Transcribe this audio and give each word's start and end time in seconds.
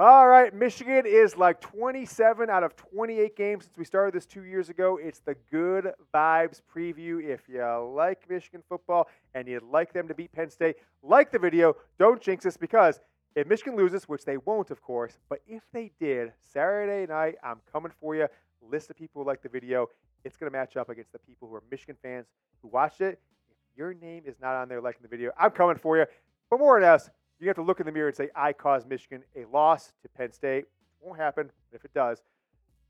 All 0.00 0.28
right, 0.28 0.54
Michigan 0.54 1.06
is 1.06 1.36
like 1.36 1.60
27 1.60 2.48
out 2.48 2.62
of 2.62 2.76
28 2.76 3.34
games 3.34 3.64
since 3.64 3.76
we 3.76 3.84
started 3.84 4.14
this 4.14 4.26
two 4.26 4.44
years 4.44 4.68
ago. 4.68 4.96
It's 5.02 5.18
the 5.18 5.34
Good 5.50 5.92
Vibes 6.14 6.60
preview. 6.72 7.20
If 7.20 7.48
you 7.48 7.64
like 7.96 8.30
Michigan 8.30 8.62
football 8.68 9.08
and 9.34 9.48
you'd 9.48 9.64
like 9.64 9.92
them 9.92 10.06
to 10.06 10.14
beat 10.14 10.30
Penn 10.30 10.50
State, 10.50 10.76
like 11.02 11.32
the 11.32 11.38
video. 11.40 11.74
Don't 11.98 12.22
jinx 12.22 12.46
us 12.46 12.56
because 12.56 13.00
if 13.34 13.48
Michigan 13.48 13.74
loses, 13.74 14.04
which 14.08 14.24
they 14.24 14.36
won't, 14.36 14.70
of 14.70 14.80
course, 14.82 15.18
but 15.28 15.40
if 15.48 15.64
they 15.72 15.90
did, 15.98 16.32
Saturday 16.52 17.12
night, 17.12 17.34
I'm 17.42 17.58
coming 17.72 17.90
for 18.00 18.14
you. 18.14 18.28
List 18.70 18.90
of 18.90 18.96
people 18.96 19.24
who 19.24 19.26
like 19.26 19.42
the 19.42 19.48
video. 19.48 19.88
It's 20.22 20.36
going 20.36 20.48
to 20.48 20.56
match 20.56 20.76
up 20.76 20.90
against 20.90 21.10
the 21.10 21.18
people 21.18 21.48
who 21.48 21.56
are 21.56 21.62
Michigan 21.72 21.96
fans 22.00 22.26
who 22.62 22.68
watched 22.68 23.00
it. 23.00 23.18
If 23.50 23.56
your 23.76 23.94
name 23.94 24.22
is 24.26 24.36
not 24.40 24.54
on 24.54 24.68
there 24.68 24.80
liking 24.80 25.02
the 25.02 25.08
video, 25.08 25.32
I'm 25.36 25.50
coming 25.50 25.76
for 25.76 25.98
you. 25.98 26.04
But 26.50 26.60
more 26.60 26.76
on 26.76 26.82
less, 26.82 27.10
you 27.40 27.46
have 27.48 27.56
to 27.56 27.62
look 27.62 27.80
in 27.80 27.86
the 27.86 27.92
mirror 27.92 28.08
and 28.08 28.16
say, 28.16 28.28
I 28.34 28.52
caused 28.52 28.88
Michigan 28.88 29.22
a 29.36 29.44
loss 29.52 29.92
to 30.02 30.08
Penn 30.08 30.32
State. 30.32 30.64
Won't 31.00 31.18
happen. 31.18 31.50
If 31.72 31.84
it 31.84 31.94
does, 31.94 32.22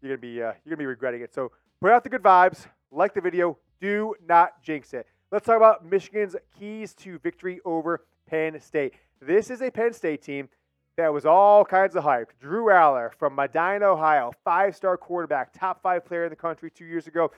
you're 0.00 0.16
gonna 0.16 0.20
be 0.20 0.42
uh, 0.42 0.52
you're 0.64 0.70
gonna 0.70 0.76
be 0.76 0.86
regretting 0.86 1.22
it. 1.22 1.34
So 1.34 1.52
put 1.80 1.90
out 1.90 2.04
the 2.04 2.10
good 2.10 2.22
vibes, 2.22 2.66
like 2.90 3.14
the 3.14 3.20
video, 3.20 3.58
do 3.80 4.14
not 4.26 4.62
jinx 4.62 4.94
it. 4.94 5.06
Let's 5.30 5.44
talk 5.44 5.56
about 5.56 5.84
Michigan's 5.84 6.36
keys 6.58 6.94
to 6.94 7.18
victory 7.18 7.60
over 7.64 8.04
Penn 8.26 8.58
State. 8.60 8.94
This 9.20 9.50
is 9.50 9.60
a 9.60 9.70
Penn 9.70 9.92
State 9.92 10.22
team 10.22 10.48
that 10.96 11.12
was 11.12 11.26
all 11.26 11.64
kinds 11.64 11.94
of 11.94 12.02
hype. 12.02 12.32
Drew 12.40 12.66
Allar 12.66 13.12
from 13.18 13.34
Medina, 13.34 13.86
Ohio, 13.86 14.32
five-star 14.44 14.96
quarterback, 14.96 15.52
top 15.52 15.80
five 15.82 16.04
player 16.04 16.24
in 16.24 16.30
the 16.30 16.36
country 16.36 16.70
two 16.70 16.86
years 16.86 17.06
ago. 17.06 17.30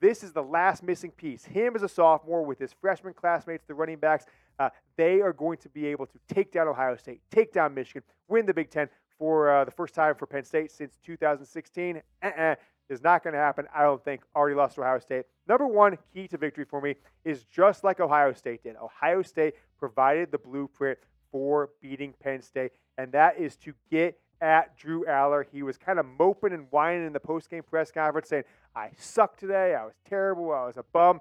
This 0.00 0.22
is 0.22 0.32
the 0.32 0.42
last 0.42 0.82
missing 0.82 1.10
piece. 1.10 1.44
Him 1.44 1.74
as 1.74 1.82
a 1.82 1.88
sophomore 1.88 2.44
with 2.44 2.58
his 2.58 2.72
freshman 2.72 3.14
classmates, 3.14 3.64
the 3.66 3.74
running 3.74 3.98
backs, 3.98 4.26
uh, 4.58 4.70
they 4.96 5.20
are 5.20 5.32
going 5.32 5.58
to 5.58 5.68
be 5.68 5.86
able 5.86 6.06
to 6.06 6.18
take 6.32 6.52
down 6.52 6.68
Ohio 6.68 6.96
State, 6.96 7.20
take 7.30 7.52
down 7.52 7.74
Michigan, 7.74 8.02
win 8.28 8.46
the 8.46 8.54
Big 8.54 8.70
Ten 8.70 8.88
for 9.18 9.50
uh, 9.50 9.64
the 9.64 9.70
first 9.70 9.94
time 9.94 10.14
for 10.14 10.26
Penn 10.26 10.44
State 10.44 10.70
since 10.70 10.98
2016. 11.04 12.00
Uh-uh, 12.22 12.54
is 12.88 13.02
not 13.02 13.22
going 13.22 13.34
to 13.34 13.38
happen, 13.38 13.66
I 13.74 13.82
don't 13.82 14.02
think. 14.02 14.22
Already 14.34 14.56
lost 14.56 14.76
to 14.76 14.82
Ohio 14.82 14.98
State. 14.98 15.26
Number 15.46 15.66
one 15.66 15.98
key 16.14 16.26
to 16.28 16.38
victory 16.38 16.64
for 16.64 16.80
me 16.80 16.94
is 17.24 17.44
just 17.44 17.84
like 17.84 18.00
Ohio 18.00 18.32
State 18.32 18.62
did. 18.62 18.76
Ohio 18.76 19.22
State 19.22 19.54
provided 19.78 20.30
the 20.30 20.38
blueprint 20.38 20.98
for 21.30 21.70
beating 21.82 22.14
Penn 22.22 22.40
State, 22.40 22.72
and 22.96 23.12
that 23.12 23.38
is 23.38 23.56
to 23.56 23.74
get 23.90 24.18
at 24.40 24.76
Drew 24.76 25.04
Allar. 25.06 25.44
He 25.50 25.62
was 25.62 25.76
kind 25.76 25.98
of 25.98 26.06
moping 26.18 26.52
and 26.52 26.66
whining 26.70 27.06
in 27.06 27.12
the 27.12 27.20
postgame 27.20 27.64
press 27.64 27.90
conference 27.90 28.28
saying, 28.28 28.44
I 28.74 28.90
suck 28.96 29.36
today. 29.36 29.74
I 29.74 29.84
was 29.84 29.94
terrible. 30.08 30.52
I 30.52 30.66
was 30.66 30.76
a 30.76 30.84
bum. 30.92 31.20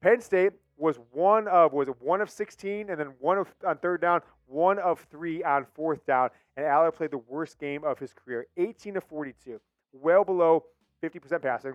Penn 0.00 0.20
State 0.20 0.52
was 0.76 0.98
one 1.12 1.48
of 1.48 1.72
was 1.72 1.88
one 2.00 2.20
of 2.20 2.30
16 2.30 2.88
and 2.88 2.98
then 2.98 3.08
one 3.18 3.38
of 3.38 3.52
on 3.66 3.76
third 3.78 4.00
down, 4.00 4.20
one 4.46 4.78
of 4.78 5.04
3 5.10 5.42
on 5.42 5.66
fourth 5.74 6.06
down, 6.06 6.30
and 6.56 6.64
Allar 6.64 6.94
played 6.94 7.10
the 7.10 7.18
worst 7.18 7.58
game 7.58 7.84
of 7.84 7.98
his 7.98 8.12
career, 8.12 8.46
18 8.56 8.94
to 8.94 9.00
42, 9.00 9.60
well 9.92 10.24
below 10.24 10.64
50% 11.02 11.42
passing. 11.42 11.72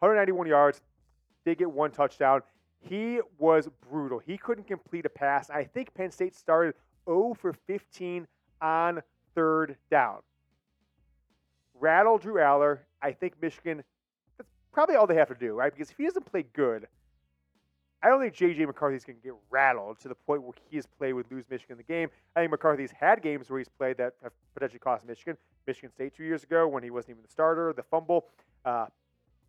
191 0.00 0.46
yards, 0.46 0.80
did 1.44 1.58
get 1.58 1.70
one 1.70 1.90
touchdown. 1.90 2.42
He 2.80 3.20
was 3.38 3.68
brutal. 3.88 4.18
He 4.18 4.36
couldn't 4.36 4.66
complete 4.66 5.06
a 5.06 5.10
pass. 5.10 5.50
I 5.50 5.64
think 5.64 5.94
Penn 5.94 6.10
State 6.10 6.34
started 6.34 6.74
0 7.06 7.34
for 7.38 7.52
15 7.52 8.26
on 8.60 9.02
third 9.34 9.76
down. 9.90 10.18
Rattle 11.74 12.18
Drew 12.18 12.34
Allar. 12.34 12.80
I 13.00 13.12
think 13.12 13.34
Michigan, 13.42 13.82
that's 14.38 14.50
probably 14.72 14.96
all 14.96 15.06
they 15.06 15.16
have 15.16 15.28
to 15.28 15.34
do, 15.34 15.54
right? 15.54 15.72
Because 15.72 15.90
if 15.90 15.96
he 15.96 16.04
doesn't 16.04 16.26
play 16.26 16.44
good, 16.52 16.86
I 18.02 18.08
don't 18.08 18.20
think 18.20 18.34
J.J. 18.34 18.66
McCarthy's 18.66 19.04
going 19.04 19.16
to 19.16 19.22
get 19.22 19.34
rattled 19.50 20.00
to 20.00 20.08
the 20.08 20.14
point 20.14 20.42
where 20.42 20.52
he 20.70 20.80
played 20.98 21.12
would 21.12 21.30
lose 21.30 21.44
Michigan 21.48 21.76
the 21.76 21.84
game. 21.84 22.08
I 22.34 22.40
think 22.40 22.50
McCarthy's 22.50 22.90
had 22.90 23.22
games 23.22 23.48
where 23.48 23.58
he's 23.58 23.68
played 23.68 23.96
that 23.98 24.14
have 24.22 24.32
potentially 24.54 24.80
cost 24.80 25.06
Michigan. 25.06 25.36
Michigan 25.66 25.90
State 25.92 26.16
two 26.16 26.24
years 26.24 26.42
ago 26.42 26.66
when 26.66 26.82
he 26.82 26.90
wasn't 26.90 27.10
even 27.10 27.22
the 27.22 27.30
starter, 27.30 27.72
the 27.72 27.84
fumble. 27.84 28.26
Uh, 28.64 28.86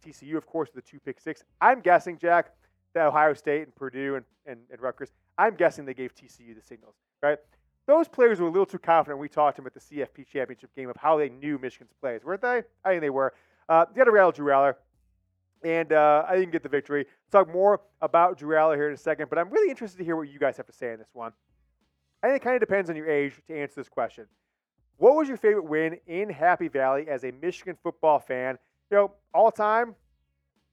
TCU, 0.06 0.38
of 0.38 0.46
course, 0.46 0.70
the 0.74 0.82
two 0.82 1.00
pick 1.00 1.20
six. 1.20 1.44
I'm 1.62 1.80
guessing, 1.80 2.20
Jack, 2.20 2.52
that 2.94 3.08
Ohio 3.08 3.34
State 3.34 3.64
and 3.64 3.76
Purdue 3.76 4.16
and, 4.16 4.26
and, 4.46 4.60
and 4.72 4.82
Rutgers, 4.82 5.12
I'm 5.38 5.56
guessing 5.56 5.86
they 5.86 5.94
gave 5.96 6.14
TCU 6.14 6.54
the 6.56 6.62
signals, 6.62 6.96
right? 7.22 7.40
Those 7.86 8.08
players 8.08 8.40
were 8.40 8.48
a 8.48 8.52
little 8.52 8.66
too 8.66 8.80
confident. 8.80 9.20
We 9.20 9.30
talked 9.30 9.58
to 9.58 9.62
them 9.62 9.68
at 9.68 9.74
the 9.74 9.80
CFP 9.80 10.28
championship 10.28 10.74
game 10.76 10.90
of 10.90 10.96
how 10.96 11.18
they 11.18 11.30
knew 11.30 11.58
Michigan's 11.58 11.94
plays, 12.00 12.24
weren't 12.24 12.42
they? 12.42 12.64
I 12.84 12.90
think 12.90 13.02
they 13.02 13.10
were. 13.10 13.34
Uh, 13.68 13.86
they 13.94 14.00
had 14.00 14.08
a 14.08 14.12
rattle 14.12 14.32
Drew 14.32 14.52
Allar, 14.52 14.76
and 15.64 15.92
uh, 15.92 16.26
I 16.28 16.36
didn't 16.36 16.52
get 16.52 16.64
the 16.64 16.70
victory. 16.70 17.06
We'll 17.32 17.44
talk 17.44 17.54
more 17.54 17.82
about 18.02 18.38
Drew 18.38 18.56
Allar 18.56 18.76
here 18.76 18.88
in 18.88 18.94
a 18.94 18.98
second, 18.98 19.30
but 19.30 19.38
I'm 19.38 19.50
really 19.50 19.70
interested 19.70 19.98
to 19.98 20.04
hear 20.04 20.16
what 20.16 20.30
you 20.30 20.40
guys 20.40 20.58
have 20.58 20.66
to 20.68 20.74
say 20.74 20.94
on 20.94 21.00
this 21.00 21.10
one. 21.14 21.34
I 22.22 22.28
think 22.28 22.42
it 22.42 22.44
kind 22.44 22.56
of 22.56 22.62
depends 22.62 22.90
on 22.90 22.96
your 22.96 23.10
age 23.10 23.34
to 23.48 23.58
answer 23.58 23.76
this 23.76 23.90
question. 23.90 24.26
What 24.98 25.16
was 25.16 25.28
your 25.28 25.38
favorite 25.38 25.66
win 25.66 25.98
in 26.08 26.30
Happy 26.30 26.70
Valley 26.70 27.08
as 27.10 27.26
a 27.26 27.32
Michigan 27.42 27.78
football 27.84 28.20
fan? 28.20 28.58
You 28.92 28.98
know, 28.98 29.12
all 29.34 29.52
time, 29.52 29.96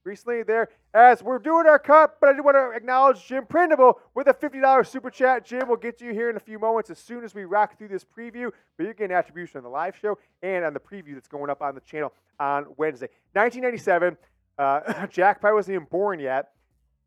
recently 0.05 0.43
there 0.43 0.69
as 0.95 1.23
we're 1.23 1.39
doing 1.39 1.67
our 1.67 1.79
cut, 1.79 2.17
but 2.21 2.31
I 2.31 2.33
do 2.35 2.43
want 2.43 2.57
to 2.57 2.77
acknowledge 2.77 3.27
Jim 3.27 3.45
Prindable 3.45 3.95
with 4.15 4.27
a 4.27 4.35
$50 4.35 4.87
super 4.87 5.11
chat. 5.11 5.45
Jim, 5.45 5.69
we'll 5.69 5.77
get 5.77 5.99
to 5.99 6.05
you 6.05 6.13
here 6.13 6.31
in 6.31 6.37
a 6.37 6.41
few 6.41 6.59
moments 6.59 6.91
as 6.91 6.99
soon 6.99 7.25
as 7.25 7.35
we 7.35 7.45
rock 7.45 7.79
through 7.79 7.89
this 7.89 8.05
preview, 8.05 8.51
but 8.77 8.85
you're 8.85 8.95
getting 8.95 9.15
attribution 9.17 9.59
on 9.59 9.65
the 9.65 9.71
live 9.71 9.97
show 9.97 10.19
and 10.43 10.65
on 10.65 10.73
the 10.73 10.81
preview 10.81 11.15
that's 11.15 11.29
going 11.29 11.51
up 11.51 11.63
on 11.63 11.75
the 11.75 11.81
channel 11.81 12.13
on 12.39 12.67
Wednesday. 12.77 13.09
1997, 13.35 14.17
uh, 14.59 15.07
Jack 15.11 15.41
probably 15.41 15.57
wasn't 15.57 15.75
even 15.75 15.87
born 15.91 16.19
yet. 16.19 16.53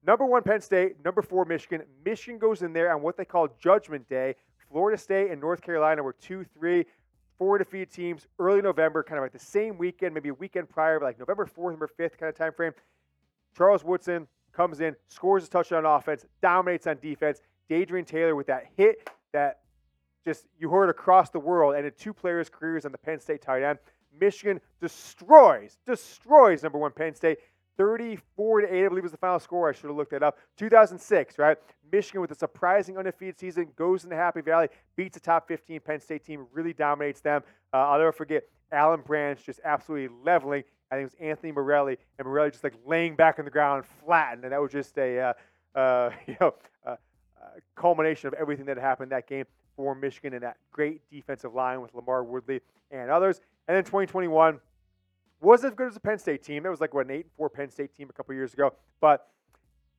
Number 0.06 0.26
one, 0.26 0.44
Penn 0.44 0.62
State. 0.62 1.04
Number 1.04 1.22
four, 1.22 1.46
Michigan. 1.46 1.84
Michigan 2.04 2.38
goes 2.38 2.62
in 2.62 2.74
there 2.74 2.94
on 2.94 3.02
what 3.02 3.16
they 3.16 3.26
call 3.26 3.48
Judgment 3.60 4.08
Day. 4.10 4.36
Florida 4.70 4.98
State 4.98 5.32
and 5.32 5.40
North 5.40 5.62
Carolina 5.62 6.04
were 6.04 6.14
2 6.14 6.46
3 6.60 6.86
four 7.38 7.58
defeated 7.58 7.92
teams 7.92 8.28
early 8.40 8.62
November, 8.62 9.04
kind 9.04 9.18
of 9.18 9.24
like 9.24 9.32
the 9.32 9.40
same 9.40 9.78
weekend, 9.78 10.14
maybe 10.14 10.30
a 10.30 10.34
weekend 10.34 10.70
prior, 10.70 11.00
but 11.00 11.06
like 11.06 11.20
November 11.20 11.46
4th, 11.46 11.72
November 11.72 11.90
5th 12.00 12.18
kind 12.18 12.30
of 12.30 12.38
time 12.38 12.54
frame. 12.54 12.74
Charles 13.56 13.84
Woodson 13.84 14.28
comes 14.52 14.80
in, 14.80 14.96
scores 15.08 15.46
a 15.46 15.50
touchdown 15.50 15.86
on 15.86 15.98
offense, 15.98 16.26
dominates 16.42 16.88
on 16.88 16.98
defense. 17.02 17.42
Daydrion 17.70 18.06
Taylor 18.06 18.36
with 18.36 18.48
that 18.48 18.68
hit 18.76 19.10
that 19.32 19.60
just 20.26 20.46
you 20.60 20.70
heard 20.70 20.90
across 20.90 21.30
the 21.30 21.40
world, 21.40 21.76
in 21.76 21.92
two 21.98 22.14
players' 22.14 22.50
careers 22.50 22.86
on 22.86 22.92
the 22.92 22.98
Penn 22.98 23.20
State 23.20 23.42
tight 23.42 23.64
end. 23.64 23.80
Michigan 24.20 24.62
destroys, 24.80 25.78
destroys 25.86 26.64
number 26.64 26.78
one 26.78 26.92
Penn 26.92 27.16
State. 27.16 27.40
34 27.78 28.62
to 28.62 28.74
8, 28.74 28.86
I 28.86 28.88
believe 28.88 29.04
was 29.04 29.12
the 29.12 29.18
final 29.18 29.40
score. 29.40 29.70
I 29.70 29.74
should 29.74 29.88
have 29.88 29.96
looked 29.96 30.12
that 30.12 30.24
up. 30.24 30.38
2006, 30.58 31.38
right? 31.38 31.58
Michigan 31.92 32.22
with 32.22 32.32
a 32.32 32.36
surprising 32.36 32.98
undefeated 32.98 33.40
season 33.40 33.68
goes 33.76 34.04
into 34.04 34.16
Happy 34.16 34.42
Valley, 34.42 34.70
beats 34.96 35.18
a 35.18 35.20
top 35.20 35.48
15 35.48 35.80
Penn 35.80 36.00
State 36.00 36.24
team, 36.24 36.48
really 36.52 36.74
dominates 36.74 37.22
them. 37.22 37.44
Uh, 37.74 37.78
I'll 37.78 38.00
never 38.00 38.12
forget 38.12 38.44
Alan 38.72 39.02
Branch 39.02 39.44
just 39.44 39.60
absolutely 39.64 40.16
leveling. 40.24 40.64
I 40.92 40.96
think 40.96 41.12
it 41.12 41.16
was 41.20 41.30
Anthony 41.30 41.52
Morelli, 41.52 41.98
and 42.20 42.28
Morelli 42.28 42.52
just 42.52 42.64
like 42.64 42.76
laying 42.86 43.16
back 43.16 43.40
on 43.40 43.46
the 43.46 43.52
ground, 43.52 43.84
flattened, 44.04 44.44
and 44.44 44.54
that 44.54 44.62
was 44.62 44.72
just 44.72 44.98
a 44.98 45.20
uh, 45.20 45.78
uh, 45.78 46.12
you 46.28 46.38
know 46.40 46.54
uh, 47.44 47.60
culmination 47.76 48.28
of 48.28 48.34
everything 48.34 48.66
that 48.66 48.78
happened 48.78 49.12
that 49.12 49.28
game 49.28 49.46
for 49.76 49.96
Michigan 49.96 50.34
and 50.34 50.44
that 50.44 50.58
great 50.72 51.02
defensive 51.10 51.54
line 51.54 51.82
with 51.82 51.94
LaMarr 51.94 52.26
Woodley 52.26 52.62
and 52.92 53.10
others. 53.10 53.42
And 53.68 53.76
then 53.76 53.84
2021 53.84 54.60
wasn't 55.44 55.74
as 55.74 55.76
good 55.76 55.88
as 55.88 55.94
the 55.94 56.00
Penn 56.00 56.18
State 56.18 56.44
team. 56.44 56.64
That 56.64 56.70
was 56.70 56.82
like 56.82 56.94
what 56.94 57.06
an 57.06 57.12
eight 57.12 57.26
and 57.26 57.32
four 57.38 57.50
Penn 57.50 57.70
State 57.70 57.96
team 57.96 58.10
a 58.10 58.14
couple 58.14 58.34
years 58.34 58.54
ago, 58.54 58.74
but 59.02 59.28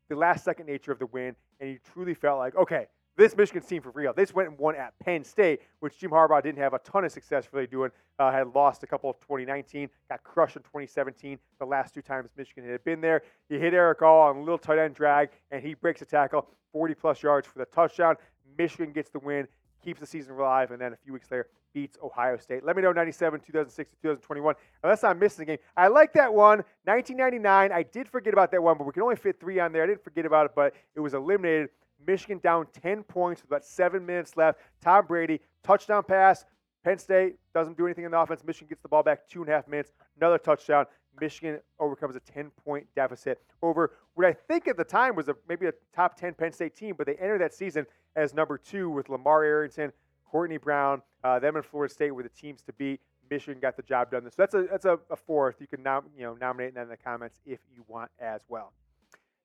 the 0.08 0.16
last 0.16 0.44
second 0.44 0.66
nature 0.66 0.92
of 0.92 0.98
the 0.98 1.06
win, 1.06 1.34
and 1.60 1.70
you 1.70 1.78
truly 1.92 2.14
felt 2.14 2.38
like 2.38 2.56
okay, 2.56 2.86
this 3.16 3.36
Michigan 3.36 3.62
team 3.62 3.82
for 3.82 3.90
real. 3.90 4.12
Just 4.12 4.34
went 4.34 4.48
and 4.48 4.58
won 4.58 4.74
at 4.74 4.98
Penn 4.98 5.22
State, 5.22 5.60
which 5.80 5.98
Jim 5.98 6.10
Harbaugh 6.10 6.42
didn't 6.42 6.58
have 6.58 6.74
a 6.74 6.78
ton 6.80 7.04
of 7.04 7.12
success 7.12 7.46
really 7.52 7.66
doing. 7.66 7.90
Uh, 8.18 8.30
had 8.30 8.54
lost 8.54 8.82
a 8.82 8.86
couple 8.86 9.10
of 9.10 9.18
2019, 9.20 9.88
got 10.08 10.22
crushed 10.22 10.56
in 10.56 10.62
2017. 10.62 11.38
The 11.58 11.64
last 11.64 11.94
two 11.94 12.02
times 12.02 12.30
Michigan 12.36 12.68
had 12.68 12.82
been 12.84 13.00
there, 13.00 13.22
he 13.48 13.58
hit 13.58 13.74
Erick 13.74 14.02
All 14.02 14.28
on 14.28 14.36
a 14.36 14.40
little 14.40 14.58
tight 14.58 14.78
end 14.78 14.94
drag, 14.94 15.30
and 15.50 15.62
he 15.62 15.74
breaks 15.74 16.02
a 16.02 16.04
tackle, 16.04 16.48
40 16.72 16.94
plus 16.94 17.22
yards 17.22 17.46
for 17.46 17.58
the 17.58 17.66
touchdown. 17.66 18.16
Michigan 18.58 18.92
gets 18.92 19.10
the 19.10 19.18
win, 19.18 19.48
keeps 19.82 20.00
the 20.00 20.06
season 20.06 20.34
alive, 20.34 20.70
and 20.70 20.80
then 20.80 20.92
a 20.92 20.96
few 20.96 21.12
weeks 21.12 21.30
later 21.30 21.48
beats 21.74 21.98
Ohio 22.02 22.38
State. 22.38 22.64
Let 22.64 22.76
me 22.76 22.82
know 22.82 22.92
97, 22.92 23.40
2006, 23.40 23.90
2021. 24.00 24.54
Unless 24.82 25.04
I'm 25.04 25.18
missing 25.18 25.42
a 25.42 25.46
game. 25.46 25.58
I 25.76 25.88
like 25.88 26.14
that 26.14 26.32
one. 26.32 26.64
1999. 26.84 27.72
I 27.72 27.82
did 27.82 28.08
forget 28.08 28.32
about 28.32 28.50
that 28.52 28.62
one, 28.62 28.78
but 28.78 28.86
we 28.86 28.92
can 28.92 29.02
only 29.02 29.16
fit 29.16 29.38
three 29.38 29.60
on 29.60 29.72
there. 29.72 29.82
I 29.82 29.86
didn't 29.86 30.04
forget 30.04 30.24
about 30.24 30.46
it, 30.46 30.52
but 30.54 30.74
it 30.94 31.00
was 31.00 31.12
eliminated 31.12 31.68
Michigan 32.06 32.38
down 32.42 32.66
10 32.80 33.02
points 33.02 33.42
with 33.42 33.50
about 33.50 33.64
seven 33.64 34.06
minutes 34.06 34.36
left. 34.36 34.60
Tom 34.80 35.06
Brady, 35.06 35.40
touchdown 35.62 36.04
pass. 36.04 36.44
Penn 36.84 36.98
State 36.98 37.36
doesn't 37.54 37.76
do 37.76 37.86
anything 37.86 38.04
in 38.04 38.10
the 38.10 38.18
offense. 38.18 38.44
Michigan 38.44 38.68
gets 38.68 38.82
the 38.82 38.88
ball 38.88 39.02
back 39.02 39.26
two 39.28 39.40
and 39.40 39.50
a 39.50 39.52
half 39.52 39.66
minutes. 39.66 39.90
Another 40.18 40.38
touchdown. 40.38 40.86
Michigan 41.20 41.60
overcomes 41.78 42.16
a 42.16 42.20
10 42.20 42.50
point 42.64 42.86
deficit 42.94 43.40
over 43.62 43.92
what 44.14 44.26
I 44.26 44.32
think 44.32 44.68
at 44.68 44.76
the 44.76 44.84
time 44.84 45.16
was 45.16 45.28
a, 45.28 45.36
maybe 45.48 45.66
a 45.66 45.72
top 45.94 46.16
10 46.16 46.34
Penn 46.34 46.52
State 46.52 46.76
team, 46.76 46.94
but 46.96 47.06
they 47.06 47.14
entered 47.14 47.40
that 47.40 47.54
season 47.54 47.86
as 48.16 48.34
number 48.34 48.58
two 48.58 48.90
with 48.90 49.08
LaVar 49.08 49.44
Arrington, 49.44 49.92
Courtney 50.34 50.56
Brown, 50.56 51.00
uh, 51.22 51.38
them 51.38 51.54
and 51.54 51.64
Florida 51.64 51.94
State 51.94 52.10
were 52.10 52.24
the 52.24 52.28
teams 52.28 52.60
to 52.62 52.72
beat. 52.72 53.00
Michigan 53.30 53.60
got 53.60 53.76
the 53.76 53.84
job 53.84 54.10
done. 54.10 54.24
So 54.24 54.34
that's 54.36 54.54
a 54.54 54.66
that's 54.68 54.84
a, 54.84 54.98
a 55.08 55.14
fourth. 55.14 55.60
You 55.60 55.68
can 55.68 55.80
nom- 55.80 56.06
you 56.18 56.24
know 56.24 56.34
nominate 56.34 56.74
that 56.74 56.82
in 56.82 56.88
the 56.88 56.96
comments 56.96 57.38
if 57.46 57.60
you 57.72 57.84
want 57.86 58.10
as 58.18 58.40
well. 58.48 58.72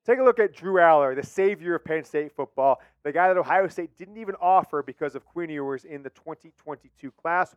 Take 0.04 0.18
a 0.18 0.24
look 0.24 0.40
at 0.40 0.52
Drew 0.52 0.80
Allar, 0.80 1.14
the 1.14 1.24
savior 1.24 1.76
of 1.76 1.84
Penn 1.84 2.02
State 2.02 2.32
football, 2.34 2.80
the 3.04 3.12
guy 3.12 3.28
that 3.28 3.38
Ohio 3.38 3.68
State 3.68 3.96
didn't 3.96 4.16
even 4.16 4.34
offer 4.40 4.82
because 4.82 5.14
of 5.14 5.24
Quinn 5.24 5.48
Ewers 5.48 5.84
in 5.84 6.02
the 6.02 6.10
2022 6.10 7.12
class. 7.12 7.54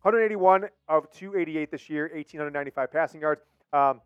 181 0.00 0.70
of 0.88 1.10
288 1.10 1.70
this 1.70 1.90
year, 1.90 2.10
1,895 2.14 2.90
passing 2.90 3.20
yards. 3.20 3.42
Um, 3.74 4.00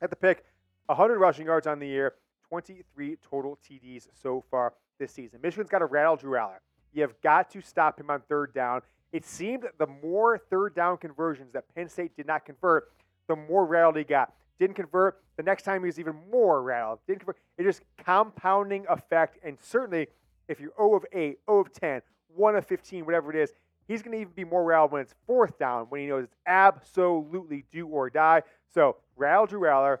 at 0.00 0.08
the 0.08 0.16
pick, 0.16 0.42
100 0.86 1.18
rushing 1.18 1.44
yards 1.44 1.66
on 1.66 1.80
the 1.80 1.86
year, 1.86 2.14
23 2.48 3.18
total 3.28 3.58
TDs 3.62 4.08
so 4.22 4.42
far 4.50 4.72
this 4.98 5.12
season. 5.12 5.40
Michigan's 5.42 5.70
got 5.70 5.78
to 5.78 5.86
rattle 5.86 6.16
Drew 6.16 6.32
Allar. 6.32 6.58
You 6.92 7.02
have 7.02 7.20
got 7.22 7.50
to 7.52 7.60
stop 7.62 7.98
him 7.98 8.10
on 8.10 8.20
third 8.28 8.54
down. 8.54 8.82
It 9.12 9.24
seemed 9.24 9.64
the 9.78 9.86
more 10.02 10.38
third 10.38 10.74
down 10.74 10.96
conversions 10.98 11.52
that 11.52 11.64
Penn 11.74 11.88
State 11.88 12.16
did 12.16 12.26
not 12.26 12.44
convert, 12.44 12.92
the 13.28 13.36
more 13.36 13.66
rattled 13.66 13.96
he 13.96 14.04
got. 14.04 14.32
Didn't 14.58 14.76
convert. 14.76 15.22
The 15.36 15.42
next 15.42 15.64
time 15.64 15.82
he 15.82 15.86
was 15.86 15.98
even 15.98 16.16
more 16.30 16.62
rattled. 16.62 17.00
Didn't 17.06 17.20
convert. 17.20 17.38
It 17.58 17.64
just 17.64 17.82
compounding 18.04 18.86
effect. 18.88 19.38
And 19.44 19.58
certainly, 19.60 20.08
if 20.48 20.60
you're 20.60 20.72
0 20.76 20.96
of 20.96 21.04
8, 21.12 21.38
0 21.46 21.60
of 21.60 21.72
10, 21.72 22.02
1 22.34 22.56
of 22.56 22.66
15, 22.66 23.04
whatever 23.04 23.30
it 23.30 23.36
is, 23.36 23.52
he's 23.88 24.02
going 24.02 24.12
to 24.12 24.20
even 24.20 24.32
be 24.34 24.44
more 24.44 24.64
rattled 24.64 24.92
when 24.92 25.02
it's 25.02 25.14
fourth 25.26 25.58
down, 25.58 25.86
when 25.88 26.00
he 26.00 26.06
knows 26.06 26.24
it's 26.24 26.36
absolutely 26.46 27.64
do 27.70 27.86
or 27.86 28.08
die. 28.10 28.42
So, 28.72 28.96
rattle 29.16 29.46
Drew 29.46 29.62
Allar, 29.62 29.98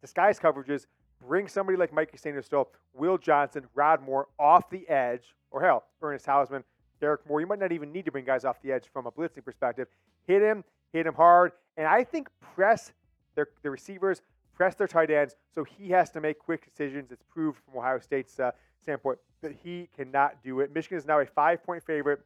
disguise 0.00 0.38
coverages, 0.38 0.86
bring 1.26 1.48
somebody 1.48 1.76
like 1.76 1.92
Mike 1.92 2.16
Sainristil, 2.16 2.66
Will 2.94 3.18
Johnson, 3.18 3.64
Rod 3.74 4.02
Moore 4.02 4.28
off 4.38 4.70
the 4.70 4.88
edge, 4.88 5.34
or 5.50 5.62
hell, 5.62 5.84
Ernest 6.02 6.26
Hausmann, 6.26 6.64
Derrick 7.00 7.26
Moore. 7.28 7.40
You 7.40 7.46
might 7.46 7.58
not 7.58 7.72
even 7.72 7.92
need 7.92 8.04
to 8.04 8.12
bring 8.12 8.24
guys 8.24 8.44
off 8.44 8.60
the 8.62 8.72
edge 8.72 8.84
from 8.92 9.06
a 9.06 9.12
blitzing 9.12 9.44
perspective. 9.44 9.88
Hit 10.26 10.42
him, 10.42 10.64
hit 10.92 11.06
him 11.06 11.14
hard, 11.14 11.52
and 11.76 11.86
I 11.86 12.04
think 12.04 12.28
press 12.54 12.92
their, 13.34 13.48
the 13.62 13.70
receivers, 13.70 14.22
press 14.54 14.74
their 14.74 14.86
tight 14.86 15.10
ends, 15.10 15.36
so 15.54 15.64
he 15.64 15.90
has 15.90 16.10
to 16.10 16.20
make 16.20 16.38
quick 16.38 16.64
decisions. 16.64 17.10
It's 17.10 17.24
proved 17.24 17.58
from 17.64 17.78
Ohio 17.78 17.98
State's 17.98 18.38
uh, 18.38 18.52
standpoint 18.80 19.18
that 19.42 19.54
he 19.62 19.88
cannot 19.96 20.42
do 20.42 20.60
it. 20.60 20.72
Michigan 20.74 20.98
is 20.98 21.06
now 21.06 21.20
a 21.20 21.26
five-point 21.26 21.82
favorite. 21.84 22.20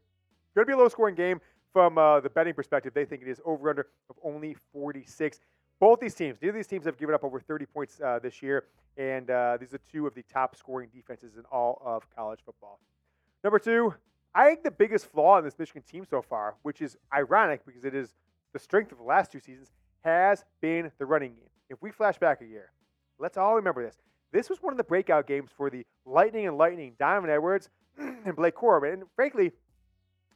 Going 0.54 0.66
to 0.66 0.70
be 0.70 0.74
a 0.74 0.78
low-scoring 0.78 1.14
game 1.14 1.40
from 1.72 1.98
uh, 1.98 2.20
the 2.20 2.30
betting 2.30 2.54
perspective. 2.54 2.92
They 2.94 3.04
think 3.04 3.22
it 3.22 3.28
is 3.28 3.40
over/under 3.44 3.86
of 4.10 4.16
only 4.22 4.56
46. 4.72 5.40
Both 5.80 6.00
these 6.00 6.14
teams, 6.14 6.38
neither 6.42 6.50
of 6.50 6.56
these 6.56 6.66
teams 6.66 6.86
have 6.86 6.98
given 6.98 7.14
up 7.14 7.22
over 7.22 7.38
30 7.38 7.66
points 7.66 8.00
uh, 8.00 8.18
this 8.20 8.42
year, 8.42 8.64
and 8.96 9.30
uh, 9.30 9.56
these 9.60 9.72
are 9.72 9.80
two 9.90 10.06
of 10.06 10.14
the 10.14 10.24
top 10.32 10.56
scoring 10.56 10.88
defenses 10.92 11.36
in 11.36 11.44
all 11.52 11.80
of 11.84 12.02
college 12.14 12.40
football. 12.44 12.80
Number 13.44 13.60
two, 13.60 13.94
I 14.34 14.46
think 14.46 14.64
the 14.64 14.72
biggest 14.72 15.06
flaw 15.06 15.38
in 15.38 15.44
this 15.44 15.58
Michigan 15.58 15.82
team 15.82 16.04
so 16.08 16.20
far, 16.20 16.56
which 16.62 16.82
is 16.82 16.96
ironic 17.14 17.64
because 17.64 17.84
it 17.84 17.94
is 17.94 18.14
the 18.52 18.58
strength 18.58 18.90
of 18.90 18.98
the 18.98 19.04
last 19.04 19.30
two 19.30 19.40
seasons, 19.40 19.70
has 20.04 20.44
been 20.60 20.90
the 20.98 21.06
running 21.06 21.34
game. 21.34 21.48
If 21.70 21.80
we 21.80 21.90
flash 21.92 22.18
back 22.18 22.40
a 22.40 22.46
year, 22.46 22.72
let's 23.18 23.36
all 23.36 23.54
remember 23.54 23.84
this. 23.84 23.98
This 24.32 24.50
was 24.50 24.62
one 24.62 24.72
of 24.72 24.76
the 24.76 24.84
breakout 24.84 25.26
games 25.26 25.50
for 25.56 25.70
the 25.70 25.86
Lightning 26.04 26.46
and 26.46 26.58
Lightning, 26.58 26.94
Donovan 26.98 27.30
Edwards 27.30 27.70
and 27.98 28.34
Blake 28.34 28.56
Corum. 28.56 28.92
And 28.92 29.04
frankly, 29.14 29.52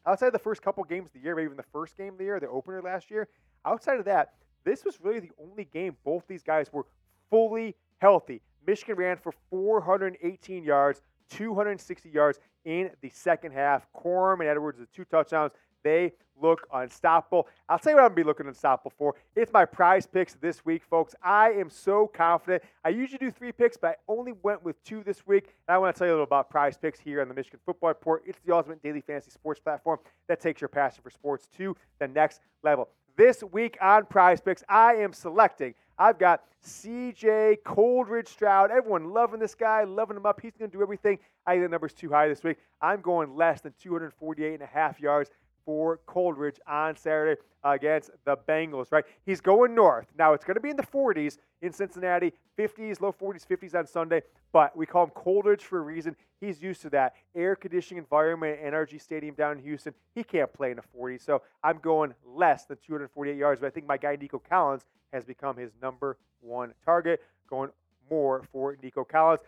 outside 0.06 0.28
of 0.28 0.32
the 0.32 0.38
first 0.38 0.62
couple 0.62 0.82
games 0.84 1.08
of 1.08 1.14
the 1.14 1.20
year, 1.20 1.34
maybe 1.34 1.46
even 1.46 1.56
the 1.56 1.64
first 1.72 1.96
game 1.96 2.12
of 2.12 2.18
the 2.18 2.24
year, 2.24 2.40
the 2.40 2.48
opener 2.48 2.80
last 2.80 3.10
year, 3.10 3.28
outside 3.66 3.98
of 3.98 4.04
that, 4.06 4.34
this 4.64 4.84
was 4.84 4.98
really 5.00 5.20
the 5.20 5.30
only 5.40 5.64
game 5.64 5.96
both 6.04 6.24
these 6.28 6.42
guys 6.42 6.72
were 6.72 6.86
fully 7.30 7.74
healthy. 7.98 8.40
Michigan 8.66 8.96
ran 8.96 9.16
for 9.16 9.32
418 9.50 10.64
yards, 10.64 11.00
260 11.30 12.10
yards 12.10 12.38
in 12.64 12.90
the 13.00 13.10
second 13.10 13.52
half. 13.52 13.86
Corum 13.94 14.40
and 14.40 14.48
Edwards, 14.48 14.78
the 14.78 14.86
two 14.94 15.04
touchdowns, 15.04 15.52
they 15.82 16.12
look 16.40 16.66
unstoppable. 16.72 17.48
I'll 17.68 17.78
tell 17.78 17.92
you 17.92 17.96
what 17.96 18.04
I'm 18.04 18.10
to 18.10 18.16
be 18.16 18.24
looking 18.24 18.46
unstoppable 18.46 18.92
for. 18.96 19.14
It's 19.36 19.52
my 19.52 19.64
prize 19.64 20.06
picks 20.06 20.34
this 20.34 20.64
week, 20.64 20.82
folks. 20.88 21.14
I 21.22 21.50
am 21.52 21.70
so 21.70 22.06
confident. 22.06 22.62
I 22.84 22.88
usually 22.90 23.18
do 23.18 23.30
three 23.30 23.52
picks, 23.52 23.76
but 23.76 23.90
I 23.90 23.94
only 24.08 24.32
went 24.42 24.64
with 24.64 24.82
two 24.84 25.02
this 25.02 25.26
week. 25.26 25.44
And 25.68 25.74
I 25.74 25.78
want 25.78 25.94
to 25.94 25.98
tell 25.98 26.06
you 26.06 26.12
a 26.12 26.14
little 26.14 26.24
about 26.24 26.50
prize 26.50 26.76
picks 26.76 26.98
here 26.98 27.20
on 27.20 27.28
the 27.28 27.34
Michigan 27.34 27.60
Football 27.64 27.90
Report. 27.90 28.22
It's 28.26 28.38
the 28.44 28.54
ultimate 28.54 28.82
daily 28.82 29.00
fantasy 29.00 29.30
sports 29.30 29.60
platform 29.60 29.98
that 30.28 30.40
takes 30.40 30.60
your 30.60 30.68
passion 30.68 31.02
for 31.02 31.10
sports 31.10 31.48
to 31.58 31.76
the 31.98 32.08
next 32.08 32.40
level. 32.62 32.88
This 33.16 33.42
week 33.52 33.76
on 33.80 34.06
prize 34.06 34.40
picks, 34.40 34.64
I 34.68 34.94
am 34.94 35.12
selecting. 35.12 35.74
I've 35.98 36.18
got 36.18 36.42
CJ 36.64 37.58
Coldridge 37.64 38.28
Stroud. 38.28 38.70
Everyone 38.70 39.12
loving 39.12 39.38
this 39.38 39.54
guy, 39.54 39.84
loving 39.84 40.16
him 40.16 40.24
up. 40.24 40.40
He's 40.40 40.52
going 40.58 40.70
to 40.70 40.76
do 40.76 40.82
everything. 40.82 41.18
I 41.46 41.52
think 41.52 41.64
the 41.64 41.68
number's 41.68 41.92
too 41.92 42.08
high 42.08 42.28
this 42.28 42.42
week. 42.42 42.56
I'm 42.80 43.00
going 43.00 43.36
less 43.36 43.60
than 43.60 43.74
248 43.80 44.54
and 44.54 44.62
a 44.62 44.66
half 44.66 44.98
yards 45.00 45.30
for 45.64 46.00
Coldridge 46.06 46.58
on 46.66 46.96
Saturday 46.96 47.40
against 47.64 48.10
the 48.24 48.36
Bengals, 48.48 48.90
right? 48.90 49.04
He's 49.24 49.40
going 49.40 49.74
north. 49.74 50.06
Now, 50.18 50.32
it's 50.32 50.44
going 50.44 50.56
to 50.56 50.60
be 50.60 50.70
in 50.70 50.76
the 50.76 50.82
40s 50.82 51.38
in 51.60 51.72
Cincinnati, 51.72 52.32
50s, 52.58 53.00
low 53.00 53.12
40s, 53.12 53.46
50s 53.46 53.74
on 53.74 53.86
Sunday, 53.86 54.22
but 54.52 54.76
we 54.76 54.84
call 54.84 55.04
him 55.04 55.10
Coldridge 55.14 55.62
for 55.62 55.78
a 55.78 55.82
reason. 55.82 56.16
He's 56.40 56.60
used 56.60 56.82
to 56.82 56.90
that 56.90 57.14
air 57.34 57.54
conditioning 57.54 58.02
environment 58.02 58.58
at 58.60 58.72
NRG 58.72 59.00
Stadium 59.00 59.34
down 59.34 59.58
in 59.58 59.62
Houston. 59.62 59.94
He 60.14 60.24
can't 60.24 60.52
play 60.52 60.70
in 60.70 60.76
the 60.76 60.98
40s, 60.98 61.24
so 61.24 61.42
I'm 61.62 61.78
going 61.78 62.14
less 62.26 62.64
than 62.64 62.78
248 62.84 63.36
yards, 63.36 63.60
but 63.60 63.68
I 63.68 63.70
think 63.70 63.86
my 63.86 63.96
guy 63.96 64.16
Nico 64.16 64.38
Collins 64.40 64.84
has 65.12 65.24
become 65.24 65.56
his 65.56 65.70
number 65.80 66.18
one 66.40 66.74
target, 66.84 67.22
going 67.48 67.70
more 68.10 68.42
for 68.50 68.76
Nico 68.82 69.04
Collins. 69.04 69.40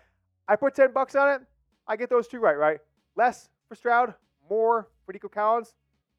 I 0.47 0.57
put 0.57 0.75
10 0.75 0.93
bucks 0.93 1.15
on 1.17 1.31
it. 1.31 1.41
I 1.87 1.97
get 1.97 2.11
those 2.11 2.29
two 2.29 2.39
right, 2.39 2.57
right? 2.57 2.79
Less 3.17 3.49
for 3.69 3.75
Stroud, 3.75 4.15
more 4.49 4.89
for 5.05 5.13
Nico 5.13 5.29
Collins. 5.29 5.75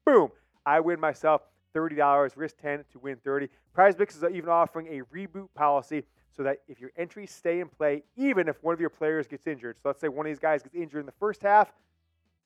Boom. 0.06 0.30
I 0.64 0.80
win 0.80 1.00
myself 1.00 1.42
$30, 1.74 2.36
risk 2.36 2.56
10 2.62 2.84
to 2.92 2.98
win 3.00 3.16
30. 3.24 3.48
PrizePicks 3.76 4.16
is 4.16 4.24
even 4.32 4.48
offering 4.48 4.86
a 4.86 5.02
reboot 5.14 5.48
policy 5.54 6.04
so 6.34 6.42
that 6.44 6.58
if 6.68 6.80
your 6.80 6.90
entries 6.96 7.30
stay 7.30 7.60
in 7.60 7.68
play, 7.68 8.02
even 8.16 8.48
if 8.48 8.62
one 8.62 8.72
of 8.72 8.80
your 8.80 8.88
players 8.88 9.26
gets 9.26 9.46
injured, 9.46 9.76
so 9.82 9.88
let's 9.88 10.00
say 10.00 10.08
one 10.08 10.24
of 10.24 10.30
these 10.30 10.38
guys 10.38 10.62
gets 10.62 10.74
injured 10.74 11.00
in 11.00 11.06
the 11.06 11.12
first 11.18 11.42
half, 11.42 11.72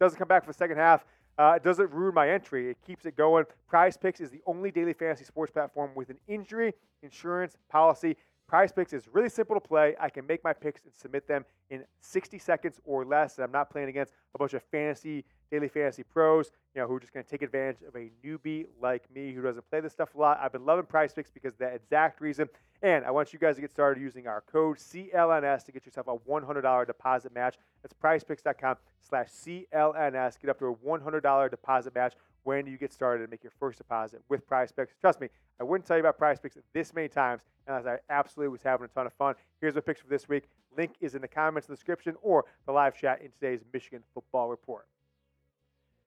doesn't 0.01 0.19
come 0.19 0.27
back 0.27 0.45
for 0.45 0.53
the 0.53 0.57
second 0.57 0.79
half, 0.79 1.05
uh, 1.39 1.55
it 1.57 1.63
doesn't 1.63 1.91
ruin 1.91 2.15
my 2.15 2.29
entry. 2.29 2.71
It 2.71 2.79
keeps 2.87 3.07
it 3.07 3.17
going. 3.17 3.45
PrizePicks 3.71 4.21
is 4.21 4.31
the 4.31 4.43
only 4.47 4.71
daily 4.71 4.93
fantasy 4.93 5.25
sports 5.25 5.53
platform 5.53 5.91
with 5.95 6.11
an 6.11 6.19
injury 6.29 6.75
insurance 7.03 7.57
policy. 7.71 8.17
PrizePicks 8.51 8.93
is 8.93 9.09
really 9.13 9.29
simple 9.29 9.55
to 9.55 9.61
play. 9.61 9.95
I 10.01 10.11
can 10.11 10.27
make 10.27 10.43
my 10.43 10.53
picks 10.53 10.85
and 10.85 10.93
submit 10.95 11.27
them 11.29 11.45
in 11.71 11.85
60 12.01 12.39
seconds 12.39 12.81
or 12.85 13.05
less. 13.05 13.37
And 13.37 13.45
I'm 13.45 13.53
not 13.53 13.71
playing 13.71 13.89
against 13.89 14.13
a 14.35 14.39
bunch 14.39 14.55
of 14.55 14.63
fantasy 14.65 15.25
daily 15.51 15.69
fantasy 15.69 16.03
pros, 16.03 16.51
you 16.75 16.81
know, 16.81 16.87
who 16.87 16.95
are 16.95 17.01
just 17.01 17.13
going 17.13 17.25
to 17.25 17.31
take 17.31 17.43
advantage 17.43 17.83
of 17.87 17.95
a 17.97 18.11
newbie 18.25 18.67
like 18.81 19.05
me 19.15 19.33
who 19.33 19.43
doesn't 19.43 19.69
play 19.71 19.81
this 19.81 19.93
stuff 19.93 20.15
a 20.15 20.19
lot. 20.19 20.39
I've 20.41 20.53
been 20.53 20.65
loving 20.65 20.85
PrizePicks 20.85 21.33
because 21.33 21.55
of 21.55 21.59
that 21.59 21.75
exact 21.75 22.21
reason. 22.21 22.49
And 22.83 23.05
I 23.05 23.11
want 23.11 23.33
you 23.33 23.39
guys 23.39 23.57
to 23.57 23.61
get 23.61 23.71
started 23.71 24.01
using 24.01 24.27
our 24.27 24.41
code 24.41 24.79
CLNS 24.79 25.65
to 25.67 25.73
get 25.73 25.85
yourself 25.85 26.07
a 26.09 26.17
$100 26.17 26.87
deposit 26.87 27.35
match. 27.35 27.57
That's 27.83 27.95
prizepicks.com 27.95 28.77
slash 29.01 29.29
CLNS. 29.29 30.41
Get 30.41 30.51
up 30.51 30.59
to 30.61 30.67
a 30.67 30.75
$100 30.75 31.51
deposit 31.51 31.95
match 31.95 32.15
when 32.45 32.67
you 32.67 32.79
get 32.79 32.93
started 32.93 33.23
and 33.23 33.31
make 33.31 33.43
your 33.45 33.53
first 33.59 33.79
deposit 33.79 34.23
with 34.29 34.49
PrizePicks. 34.49 34.89
Trust 35.01 35.21
me, 35.21 35.29
I 35.61 35.65
wouldn't 35.65 35.87
tell 35.87 35.99
you 35.99 36.07
about 36.07 36.19
PrizePicks 36.19 36.57
this 36.73 36.95
many 36.95 37.09
times 37.09 37.43
unless 37.67 37.87
I 37.87 37.99
absolutely 38.09 38.51
was 38.51 38.63
having 38.63 38.87
a 38.87 38.89
ton 38.89 39.07
of 39.07 39.13
fun. 39.13 39.35
Here's 39.61 39.75
my 39.75 39.83
picks 39.83 40.01
for 40.01 40.09
this 40.09 40.29
week. 40.29 40.45
Link 40.77 40.93
is 41.01 41.15
in 41.15 41.21
the 41.21 41.29
comments 41.29 41.69
in 41.69 41.73
the 41.73 41.77
description 41.77 42.15
or 42.23 42.45
the 42.67 42.73
live 42.73 42.95
chat 42.95 43.21
in 43.21 43.31
today's 43.33 43.61
Michigan 43.73 44.03
Football 44.15 44.49
Report. 44.49 44.87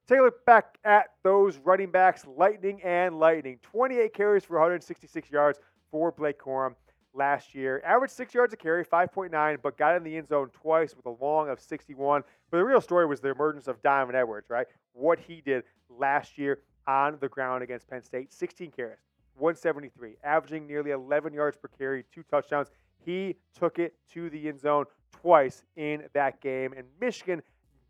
Take 0.06 0.20
a 0.20 0.24
look 0.24 0.46
back 0.46 0.78
at 0.84 1.12
those 1.24 1.58
running 1.60 1.90
backs, 1.90 2.26
Lightning 2.28 2.82
and 2.84 3.20
Lightning. 3.20 3.58
28 3.64 4.14
carries 4.14 4.44
for 4.44 4.56
166 4.56 5.32
yards 5.32 5.60
for 5.92 6.12
Blake 6.12 6.38
Corum 6.38 6.76
last 7.14 7.56
year. 7.56 7.82
Averaged 7.86 8.14
six 8.14 8.34
yards 8.34 8.54
a 8.54 8.58
carry, 8.58 8.84
5.9, 8.84 9.58
but 9.62 9.78
got 9.78 9.96
in 9.96 10.04
the 10.04 10.18
end 10.18 10.28
zone 10.28 10.50
twice 10.50 10.94
with 10.94 11.06
a 11.06 11.24
long 11.24 11.48
of 11.48 11.62
61. 11.62 12.24
But 12.52 12.58
the 12.58 12.66
real 12.66 12.82
story 12.82 13.06
was 13.06 13.22
the 13.22 13.30
emergence 13.30 13.70
of 13.70 13.82
Donovan 13.82 14.14
Edwards, 14.14 14.50
right? 14.50 14.68
What 14.92 15.20
he 15.20 15.40
did 15.40 15.64
last 15.90 16.38
year 16.38 16.60
on 16.86 17.18
the 17.22 17.30
ground 17.30 17.64
against 17.64 17.90
Penn 17.90 18.04
State 18.04 18.34
16 18.34 18.72
carries, 18.72 18.98
173, 19.38 20.18
averaging 20.22 20.68
nearly 20.68 20.92
11 20.92 21.34
yards 21.34 21.56
per 21.56 21.70
carry, 21.70 22.04
two 22.14 22.24
touchdowns. 22.24 22.68
He 23.06 23.38
took 23.58 23.80
it 23.80 23.94
to 24.14 24.30
the 24.30 24.50
end 24.50 24.60
zone 24.60 24.86
twice 25.14 25.64
in 25.78 26.04
that 26.14 26.42
game, 26.42 26.74
and 26.76 26.88
Michigan 27.00 27.42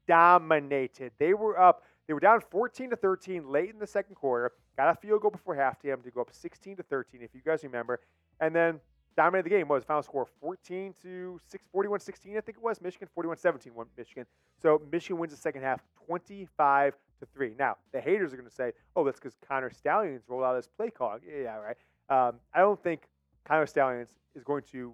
dominated. 0.08 1.12
They 1.18 1.34
were 1.34 1.60
up 1.60 1.84
they 2.08 2.14
were 2.14 2.20
down 2.20 2.42
14 2.42 2.90
to 2.90 2.96
13 2.96 3.50
late 3.50 3.70
in 3.70 3.80
the 3.80 3.88
second 3.88 4.16
quarter. 4.16 4.52
Got 4.78 4.90
a 4.90 4.96
field 4.96 5.22
goal 5.22 5.32
before 5.32 5.56
halftime 5.56 6.04
to 6.04 6.12
go 6.12 6.22
up 6.22 6.30
16 6.32 6.78
to 6.78 6.84
13, 6.84 7.22
if 7.22 7.34
you 7.34 7.42
guys 7.44 7.64
remember. 7.64 8.00
And 8.40 8.56
then 8.56 8.80
dominated 9.16 9.46
the 9.46 9.50
game. 9.50 9.68
What 9.68 9.76
was 9.76 9.84
the 9.84 9.88
final 9.88 10.04
score? 10.04 10.28
14 10.42 10.94
to 11.04 11.40
6, 11.48 11.64
41 11.72 12.00
16, 12.00 12.38
I 12.38 12.42
think 12.42 12.58
it 12.58 12.64
was. 12.64 12.82
Michigan 12.82 13.08
41 13.14 13.38
17 13.38 13.74
won 13.74 13.88
Michigan. 13.98 14.26
So 14.62 14.82
Michigan 14.92 15.18
wins 15.18 15.34
the 15.34 15.40
second 15.40 15.62
half 15.62 15.82
25 16.06 16.96
to 17.20 17.26
3. 17.26 17.56
Now, 17.58 17.78
the 17.92 18.02
haters 18.02 18.34
are 18.34 18.38
going 18.38 18.50
to 18.50 18.56
say, 18.56 18.74
oh, 18.96 19.04
that's 19.04 19.20
because 19.20 19.36
Connor 19.48 19.72
Stalions 19.72 20.24
rolled 20.28 20.44
out 20.44 20.56
his 20.56 20.68
play 20.68 20.90
call. 20.90 21.18
Yeah, 21.26 21.58
right. 21.58 21.78
Um, 22.10 22.36
I 22.54 22.60
don't 22.60 22.82
think 22.82 23.04
Connor 23.46 23.66
Stalions 23.66 24.10
is 24.36 24.44
going 24.44 24.64
to 24.72 24.94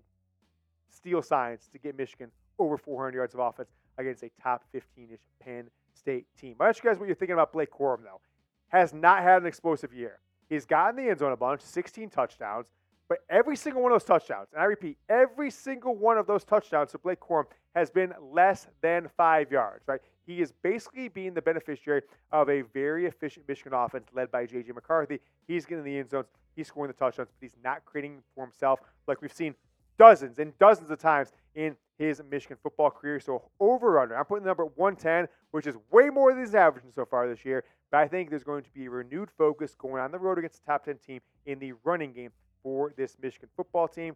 steal 0.89 1.22
science 1.22 1.68
to 1.72 1.80
get 1.80 1.98
Michigan 1.98 2.30
over 2.58 2.78
400 2.78 3.16
yards 3.16 3.34
of 3.34 3.39
offense 3.39 3.70
against 3.98 4.24
a 4.24 4.30
top 4.42 4.63
15 4.72 5.10
ish 5.12 5.20
Penn 5.39 5.70
State 6.00 6.25
team. 6.39 6.56
I 6.60 6.70
ask 6.70 6.84
you 6.84 6.89
guys 6.89 6.98
what 6.98 7.08
you're 7.08 7.15
thinking 7.15 7.34
about 7.34 7.51
Blake 7.51 7.72
Corum, 7.72 8.03
though. 8.03 8.22
Has 8.70 8.94
not 8.94 9.22
had 9.22 9.41
an 9.41 9.48
explosive 9.48 9.94
year. 9.94 10.20
He's 10.48 10.65
gotten 10.65 10.96
the 10.96 11.10
end 11.10 11.20
zone 11.20 11.32
a 11.32 11.38
bunch, 11.38 11.62
16 11.62 12.10
touchdowns, 12.10 12.72
But 13.10 13.20
every 13.27 13.58
single 13.58 13.82
one 13.82 13.91
of 13.91 13.96
those 13.96 14.06
touchdowns, 14.06 14.50
and 14.53 14.62
I 14.62 14.65
repeat, 14.65 14.96
every 15.10 15.50
single 15.50 15.96
one 15.96 16.20
of 16.20 16.27
those 16.27 16.44
touchdowns 16.44 16.91
to 16.91 17.00
Blake 17.00 17.20
Corum 17.20 17.46
has 17.74 17.89
been 17.89 18.13
less 18.32 18.68
than 18.82 19.10
five 19.18 19.51
yards, 19.51 19.88
right? 19.88 20.00
He 20.27 20.41
is 20.41 20.51
basically 20.62 21.08
being 21.08 21.34
the 21.34 21.41
beneficiary 21.41 22.03
of 22.32 22.50
a 22.50 22.62
very 22.62 23.08
efficient 23.08 23.48
Michigan 23.48 23.74
offense 23.74 24.08
led 24.13 24.32
by 24.32 24.46
J.J. 24.46 24.74
McCarthy. 24.74 25.20
He's 25.48 25.65
getting 25.65 25.84
the 25.84 25.98
end 25.98 26.12
zones, 26.12 26.27
he's 26.56 26.68
scoring 26.68 26.91
the 26.91 26.98
touchdowns, 26.98 27.29
but 27.29 27.44
he's 27.44 27.58
not 27.63 27.84
creating 27.84 28.22
for 28.36 28.46
himself 28.46 28.79
like 29.08 29.24
we've 29.24 29.34
seen 29.34 29.56
dozens 29.98 30.38
and 30.38 30.58
dozens 30.60 30.91
of 30.91 31.00
times 31.00 31.32
in 31.56 31.75
his 32.00 32.22
Michigan 32.32 32.58
football 32.63 32.89
career. 32.89 33.20
So 33.20 33.44
over 33.60 34.00
under, 34.00 34.18
I'm 34.18 34.25
putting 34.25 34.44
the 34.44 34.50
number 34.50 34.63
at 34.63 34.77
110, 34.77 35.27
which 35.51 35.68
is 35.68 35.75
way 35.91 36.10
more 36.10 36.34
than 36.34 36.44
he's 36.44 36.56
averaging 36.56 36.91
so 36.96 37.06
far 37.06 37.27
this 37.27 37.46
year. 37.46 37.63
But 37.91 38.00
I 38.00 38.08
think 38.08 38.29
there's 38.29 38.44
going 38.44 38.63
to 38.63 38.72
be 38.72 38.86
a 38.86 38.89
renewed 38.89 39.29
focus 39.38 39.75
going 39.75 40.01
on 40.01 40.12
the 40.12 40.18
road 40.18 40.39
against 40.39 40.65
the 40.65 40.72
top 40.72 40.86
10 40.86 40.98
team 41.06 41.20
in 41.46 41.60
the 41.60 41.74
running 41.84 42.13
game 42.13 42.32
for 42.63 42.94
this 42.96 43.18
Michigan 43.22 43.50
football 43.56 43.88
team. 43.88 44.15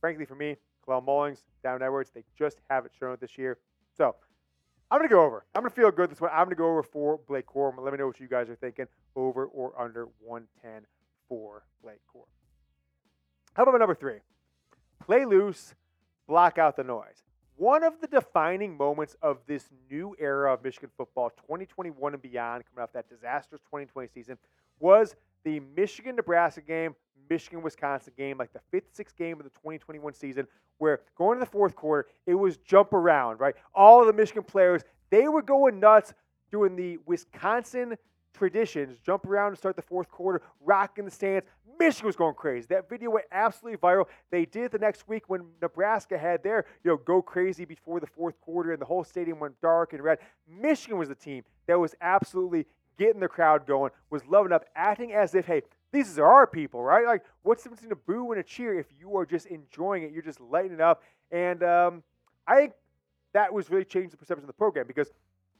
Frankly, 0.00 0.24
for 0.24 0.34
me, 0.34 0.56
Kalel 0.86 1.04
Mullings, 1.04 1.42
Donovan 1.62 1.86
Edwards, 1.86 2.10
they 2.14 2.24
just 2.36 2.58
haven't 2.68 2.92
shown 2.98 3.12
it 3.12 3.20
this 3.20 3.36
year. 3.36 3.58
So 3.96 4.16
I'm 4.90 4.98
going 4.98 5.08
to 5.08 5.14
go 5.14 5.22
over. 5.22 5.44
I'm 5.54 5.62
going 5.62 5.70
to 5.70 5.76
feel 5.76 5.90
good 5.90 6.10
this 6.10 6.20
one. 6.20 6.30
I'm 6.32 6.44
going 6.44 6.50
to 6.50 6.56
go 6.56 6.68
over 6.68 6.82
for 6.82 7.20
Blake 7.28 7.46
Corum. 7.46 7.78
Let 7.78 7.92
me 7.92 7.98
know 7.98 8.06
what 8.06 8.20
you 8.20 8.28
guys 8.28 8.48
are 8.48 8.56
thinking. 8.56 8.86
Over 9.14 9.46
or 9.46 9.78
under 9.80 10.08
110 10.20 10.86
for 11.28 11.64
Blake 11.82 12.00
Corum. 12.14 12.24
How 13.54 13.64
about 13.64 13.78
number 13.78 13.94
three? 13.94 14.18
Play 15.04 15.24
loose, 15.24 15.74
block 16.26 16.58
out 16.58 16.76
the 16.76 16.84
noise. 16.84 17.24
One 17.56 17.84
of 17.84 18.00
the 18.00 18.06
defining 18.06 18.76
moments 18.76 19.16
of 19.22 19.38
this 19.46 19.68
new 19.90 20.16
era 20.18 20.52
of 20.52 20.64
Michigan 20.64 20.90
football, 20.96 21.30
2021 21.30 22.14
and 22.14 22.22
beyond, 22.22 22.64
coming 22.66 22.82
off 22.82 22.92
that 22.92 23.08
disastrous 23.08 23.60
2020 23.62 24.08
season, 24.12 24.38
was 24.80 25.14
the 25.44 25.60
Michigan 25.76 26.16
Nebraska 26.16 26.60
game, 26.60 26.94
Michigan 27.28 27.62
Wisconsin 27.62 28.12
game, 28.16 28.38
like 28.38 28.52
the 28.52 28.60
fifth, 28.70 28.88
sixth 28.92 29.16
game 29.16 29.38
of 29.38 29.44
the 29.44 29.50
2021 29.50 30.12
season, 30.14 30.46
where 30.78 31.00
going 31.16 31.38
to 31.38 31.44
the 31.44 31.50
fourth 31.50 31.76
quarter, 31.76 32.08
it 32.26 32.34
was 32.34 32.56
jump 32.58 32.92
around, 32.92 33.38
right? 33.38 33.54
All 33.74 34.00
of 34.00 34.06
the 34.06 34.12
Michigan 34.12 34.42
players, 34.42 34.82
they 35.10 35.28
were 35.28 35.42
going 35.42 35.78
nuts 35.78 36.14
doing 36.50 36.74
the 36.74 36.98
Wisconsin 37.06 37.96
traditions, 38.32 38.98
jump 39.04 39.26
around 39.26 39.52
to 39.52 39.56
start 39.56 39.76
the 39.76 39.82
fourth 39.82 40.10
quarter, 40.10 40.42
rocking 40.60 41.04
the 41.04 41.10
stands. 41.10 41.46
Michigan 41.78 42.06
was 42.06 42.16
going 42.16 42.34
crazy. 42.34 42.66
That 42.70 42.88
video 42.88 43.10
went 43.10 43.26
absolutely 43.32 43.78
viral. 43.78 44.06
They 44.30 44.44
did 44.44 44.70
the 44.70 44.78
next 44.78 45.08
week 45.08 45.24
when 45.28 45.42
Nebraska 45.60 46.18
had 46.18 46.42
their, 46.42 46.64
you 46.84 46.90
know, 46.90 46.96
go 46.96 47.22
crazy 47.22 47.64
before 47.64 48.00
the 48.00 48.06
fourth 48.06 48.40
quarter 48.40 48.72
and 48.72 48.80
the 48.80 48.86
whole 48.86 49.04
stadium 49.04 49.38
went 49.38 49.60
dark 49.60 49.92
and 49.92 50.02
red. 50.02 50.18
Michigan 50.48 50.98
was 50.98 51.08
the 51.08 51.14
team 51.14 51.42
that 51.66 51.78
was 51.78 51.94
absolutely 52.00 52.66
getting 52.98 53.20
the 53.20 53.28
crowd 53.28 53.66
going, 53.66 53.90
was 54.10 54.24
loving 54.26 54.52
up, 54.52 54.64
acting 54.76 55.12
as 55.12 55.34
if, 55.34 55.46
hey, 55.46 55.62
these 55.92 56.18
are 56.18 56.26
our 56.26 56.46
people, 56.46 56.82
right? 56.82 57.06
Like, 57.06 57.22
what's 57.42 57.62
the 57.62 57.70
difference 57.70 57.82
between 57.82 57.92
a 57.92 58.24
boo 58.24 58.32
and 58.32 58.40
a 58.40 58.44
cheer 58.44 58.78
if 58.78 58.86
you 58.98 59.16
are 59.16 59.26
just 59.26 59.46
enjoying 59.46 60.02
it? 60.02 60.12
You're 60.12 60.22
just 60.22 60.40
lighting 60.40 60.72
it 60.72 60.80
up. 60.80 61.02
And 61.30 61.62
um, 61.62 62.02
I 62.46 62.56
think 62.56 62.72
that 63.34 63.52
was 63.52 63.70
really 63.70 63.84
changed 63.84 64.12
the 64.12 64.16
perception 64.16 64.44
of 64.44 64.46
the 64.46 64.54
program 64.54 64.86
because 64.86 65.10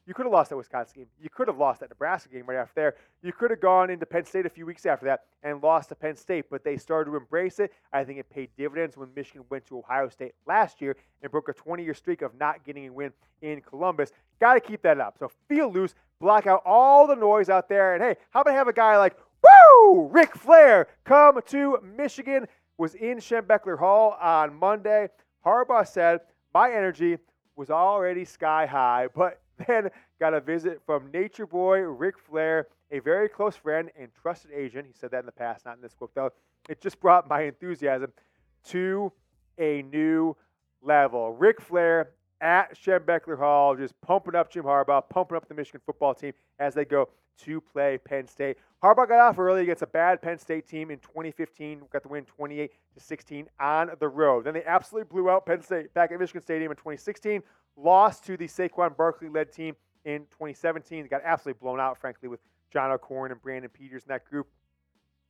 you 0.07 0.15
could 0.15 0.27
have 0.27 0.33
lost 0.33 0.51
that 0.51 0.57
Wisconsin 0.57 0.95
game. 0.97 1.07
You 1.21 1.31
could 1.31 1.47
have 1.47 1.59
lost 1.59 1.81
that 1.81 1.89
Nebraska 1.89 2.29
game 2.29 2.45
right 2.47 2.59
after 2.59 2.73
there. 2.75 2.95
You 3.23 3.33
could 3.33 3.51
have 3.51 3.61
gone 3.61 3.89
into 3.89 4.05
Penn 4.05 4.25
State 4.25 4.47
a 4.47 4.51
few 4.51 4.67
weeks 4.67 4.85
after 4.85 5.07
that 5.07 5.25
and 5.45 5.63
lost 5.63 5.91
to 5.91 5.95
Penn 5.95 6.17
State, 6.17 6.47
but 6.51 6.65
they 6.65 6.77
started 6.77 7.11
to 7.11 7.17
embrace 7.17 7.61
it. 7.61 7.73
I 7.93 8.03
think 8.03 8.19
it 8.19 8.29
paid 8.29 8.51
dividends 8.57 8.97
when 8.97 9.09
Michigan 9.15 9.45
went 9.49 9.67
to 9.67 9.79
Ohio 9.79 10.09
State 10.09 10.33
last 10.47 10.81
year 10.81 10.97
and 11.23 11.31
broke 11.31 11.49
a 11.49 11.53
20 11.53 11.85
year 11.85 11.95
streak 11.95 12.23
of 12.23 12.33
not 12.39 12.65
getting 12.65 12.87
a 12.87 12.93
win 12.93 13.13
in 13.43 13.61
Columbus. 13.61 14.11
Got 14.41 14.55
to 14.55 14.61
keep 14.61 14.83
that 14.83 14.99
up. 14.99 15.19
So 15.19 15.31
feel 15.49 15.73
loose, 15.73 15.95
block 16.21 16.47
out 16.49 16.63
all 16.65 17.07
the 17.07 17.17
noise 17.17 17.49
out 17.49 17.69
there. 17.69 17.95
And 17.95 18.03
hey, 18.03 18.17
how 18.31 18.41
about 18.41 18.55
have 18.55 18.69
a 18.69 18.73
guy 18.73 18.99
like, 18.99 19.17
woo, 19.43 20.09
Ric 20.09 20.35
Flair 20.35 20.89
come 21.05 21.41
to 21.47 21.79
Michigan? 21.97 22.47
Was 22.79 22.95
in 22.95 23.19
Schembechler 23.19 23.79
Hall 23.79 24.17
on 24.21 24.55
Monday. 24.55 25.09
Harbaugh 25.47 25.87
said, 25.87 26.21
My 26.53 26.73
energy 26.73 27.19
was 27.55 27.71
already 27.71 28.25
sky 28.25 28.67
high, 28.67 29.09
but 29.15 29.42
then 29.67 29.91
got 30.19 30.35
a 30.35 30.41
visit 30.41 30.81
from 30.87 31.11
Nature 31.13 31.47
Boy 31.47 31.81
Ric 31.81 32.19
Flair, 32.19 32.69
a 32.91 32.99
very 33.01 33.29
close 33.29 33.57
friend 33.57 33.91
and 33.99 34.09
trusted 34.21 34.51
agent. 34.53 34.87
He 34.87 34.93
said 34.93 35.11
that 35.11 35.21
in 35.21 35.27
the 35.27 35.33
past, 35.33 35.65
not 35.65 35.77
in 35.77 35.83
this 35.83 35.95
book, 35.95 36.11
though. 36.15 36.31
It 36.69 36.81
just 36.81 37.01
brought 37.01 37.29
my 37.29 37.43
enthusiasm 37.43 38.13
to 38.69 39.13
a 39.59 39.83
new 39.83 40.37
level. 40.83 41.33
Ric 41.33 41.61
Flair 41.61 42.11
at 42.43 42.77
Schembechler 42.77 43.39
Hall, 43.39 43.77
just 43.77 43.99
pumping 44.01 44.35
up 44.35 44.51
Jim 44.51 44.65
Harbaugh, 44.65 45.09
pumping 45.09 45.37
up 45.37 45.49
the 45.49 45.55
Michigan 45.55 45.81
football 45.87 46.13
team 46.13 46.33
as 46.59 46.75
they 46.75 46.85
go 46.85 47.09
to 47.39 47.61
play 47.61 47.99
Penn 47.99 48.27
State. 48.27 48.59
Harbaugh 48.83 49.09
got 49.09 49.21
off 49.21 49.39
early 49.39 49.63
against 49.63 49.83
a 49.83 49.87
bad 49.87 50.21
Penn 50.21 50.39
State 50.39 50.67
team 50.67 50.91
in 50.91 50.99
2015, 50.99 51.83
got 51.91 52.03
the 52.03 52.09
win 52.09 52.25
28 52.25 52.73
to 52.95 53.01
16 53.01 53.49
on 53.61 53.91
the 54.01 54.09
road. 54.09 54.45
Then 54.45 54.55
they 54.55 54.65
absolutely 54.65 55.09
blew 55.09 55.31
out 55.31 55.47
Penn 55.47 55.63
State 55.63 55.95
back 55.95 56.11
at 56.11 56.19
Michigan 56.19 56.43
Stadium 56.43 56.73
in 56.73 56.77
2016, 56.77 57.43
lost 57.77 58.25
to 58.27 58.37
the 58.37 58.49
Saquon 58.49 58.97
Barkley 58.97 59.29
led 59.29 59.53
team 59.53 59.77
in 60.05 60.23
2017. 60.33 61.05
They 61.05 61.09
got 61.09 61.23
absolutely 61.25 61.61
blown 61.61 61.79
out, 61.79 61.97
frankly, 61.97 62.29
with 62.29 62.41
John 62.73 62.91
O'Korn 62.91 63.31
and 63.31 63.41
Brandon 63.41 63.71
Peters 63.71 64.03
in 64.03 64.09
that 64.09 64.25
group. 64.25 64.49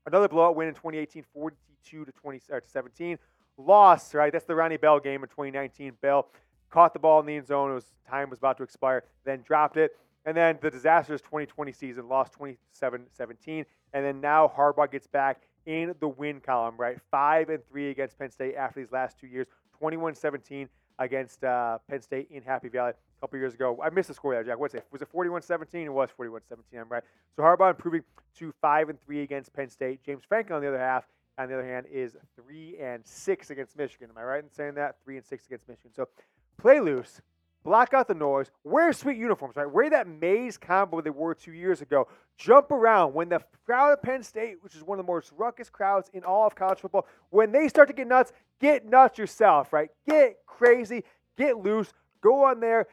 Another 0.07 0.29
blowout 0.29 0.57
win 0.57 0.69
in 0.69 0.75
2018, 0.75 1.25
42 1.35 2.05
to 2.07 2.13
20 2.13 2.41
uh, 2.51 2.61
to 2.61 2.69
17. 2.69 3.19
Loss, 3.59 4.15
right? 4.15 4.33
That's 4.33 4.47
the 4.47 4.55
Ronnie 4.55 4.79
Bell 4.79 4.99
game 4.99 5.23
in 5.23 5.29
2019. 5.29 5.93
Bell 6.01 6.29
caught 6.73 6.93
the 6.93 6.99
ball 6.99 7.21
in 7.21 7.27
the 7.27 7.37
end 7.37 7.47
zone. 7.47 7.71
It 7.71 7.75
was 7.75 7.87
time 8.09 8.31
was 8.31 8.39
about 8.39 8.57
to 8.57 8.63
expire, 8.63 9.05
then 9.25 9.43
dropped 9.47 9.77
it. 9.77 9.97
And 10.25 10.37
then 10.37 10.59
the 10.61 10.71
disastrous 10.71 11.21
2020 11.21 11.73
season, 11.73 12.09
lost 12.09 12.33
27 12.33 13.07
17. 13.13 13.65
And 13.93 14.05
then 14.05 14.21
now 14.21 14.53
Harbaugh 14.57 14.91
gets 14.91 15.07
back 15.07 15.43
in 15.67 15.95
the 16.01 16.09
win 16.09 16.41
column, 16.41 16.75
right? 16.77 16.99
Five 17.11 17.49
and 17.49 17.65
three 17.69 17.91
against 17.91 18.19
Penn 18.19 18.31
State 18.31 18.55
after 18.57 18.81
these 18.81 18.93
last 18.93 19.19
two 19.19 19.27
years, 19.27 19.47
21 19.79 20.15
17 20.15 20.69
against 20.99 21.43
uh, 21.45 21.79
Penn 21.89 22.01
State 22.01 22.29
in 22.31 22.43
Happy 22.43 22.69
Valley 22.69 22.93
a 22.93 23.21
couple 23.21 23.39
years 23.39 23.55
ago. 23.55 23.79
I 23.83 23.91
missed 23.91 24.09
the 24.09 24.15
score 24.15 24.35
there, 24.35 24.45
Jack. 24.45 24.59
What's 24.59 24.75
it? 24.75 24.87
Was 24.93 25.03
it 25.03 25.09
41 25.09 25.43
17? 25.43 25.87
It 25.87 25.93
was 25.93 26.11
41 26.17 26.43
17. 26.49 26.81
I'm 26.81 26.89
right. 26.89 27.03
So 27.37 27.43
Harbaugh 27.43 27.71
improving 27.71 28.03
to 28.39 28.53
five 28.61 28.89
and 28.89 29.01
three 29.05 29.23
against 29.23 29.53
Penn 29.53 29.69
State. 29.71 30.03
James 30.05 30.23
Franklin, 30.27 30.57
on 30.57 30.63
the 30.63 30.69
other 30.69 30.79
half, 30.79 31.05
on 31.39 31.49
the 31.49 31.55
other 31.55 31.67
hand, 31.67 31.87
is 31.91 32.17
three 32.37 32.77
and 32.81 33.05
six 33.07 33.51
against 33.51 33.77
Michigan. 33.77 34.09
Am 34.11 34.19
I 34.19 34.25
right 34.25 34.43
in 34.43 34.51
saying 34.51 34.75
that? 34.75 34.97
Three 35.05 35.17
and 35.17 35.27
six 35.27 35.47
against 35.47 35.69
Michigan. 35.69 35.91
So 35.95 36.09
play 36.57 36.81
loose 36.81 37.21
block 37.63 37.95
out 37.95 38.09
the 38.09 38.15
noise, 38.15 38.51
wear 38.65 38.93
sweet 38.93 39.17
uniforms, 39.17 39.57
right? 39.57 39.71
Wear 39.71 39.91
that 39.91 40.09
maize 40.09 40.57
combo 40.57 41.01
they 41.01 41.11
wore 41.11 41.35
two 41.35 41.53
years 41.53 41.81
ago. 41.81 42.09
Jump 42.37 42.71
around 42.71 43.15
when 43.15 43.29
the 43.29 43.41
crowd 43.65 43.93
of 43.93 44.03
Penn 44.03 44.23
State, 44.23 44.57
which 44.63 44.75
is 44.75 44.83
one 44.83 44.99
of 44.99 45.07
the 45.07 45.13
most 45.13 45.33
ruckus 45.37 45.71
crowds 45.71 46.11
in 46.13 46.25
all 46.25 46.47
of 46.47 46.55
college 46.55 46.81
football, 46.81 47.07
when 47.31 47.53
they 47.53 47.69
start 47.69 47.89
to 47.89 47.95
get 47.95 48.07
nuts, 48.07 48.33
get 48.61 48.85
nuts 48.87 49.19
yourself, 49.19 49.73
right? 49.73 49.91
Get 50.09 50.39
crazy, 50.47 51.05
get 51.37 51.59
loose, 51.59 51.93
go 52.21 52.45
on 52.45 52.61
there, 52.61 52.87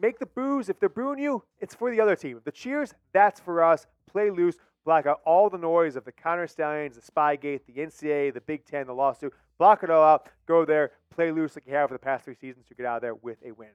make 0.00 0.18
the 0.18 0.26
boos. 0.26 0.68
If 0.68 0.80
they're 0.80 0.88
booing 0.88 1.18
you, 1.18 1.42
it's 1.60 1.74
for 1.74 1.90
the 1.90 2.00
other 2.00 2.16
team. 2.16 2.40
The 2.44 2.52
cheers, 2.52 2.94
that's 3.12 3.40
for 3.40 3.62
us. 3.62 3.86
Play 4.10 4.30
loose, 4.30 4.56
block 4.84 5.06
out 5.06 5.20
all 5.24 5.48
the 5.50 5.58
noise 5.58 5.96
of 5.96 6.04
the 6.04 6.12
Connor 6.12 6.46
Stalions, 6.46 6.96
the 6.96 7.02
Spygate, 7.02 7.60
the 7.66 7.74
NCAA, 7.74 8.34
the 8.34 8.40
Big 8.40 8.64
Ten, 8.64 8.86
the 8.86 8.92
lawsuit. 8.92 9.32
Block 9.58 9.82
it 9.82 9.90
all 9.90 10.04
out. 10.04 10.28
Go 10.46 10.64
there, 10.64 10.92
play 11.10 11.30
loose 11.30 11.56
like 11.56 11.64
you 11.66 11.74
have 11.74 11.88
for 11.88 11.94
the 11.94 11.98
past 11.98 12.24
three 12.24 12.34
seasons 12.34 12.66
to 12.66 12.74
get 12.74 12.86
out 12.86 12.96
of 12.96 13.02
there 13.02 13.14
with 13.14 13.38
a 13.44 13.52
win. 13.52 13.68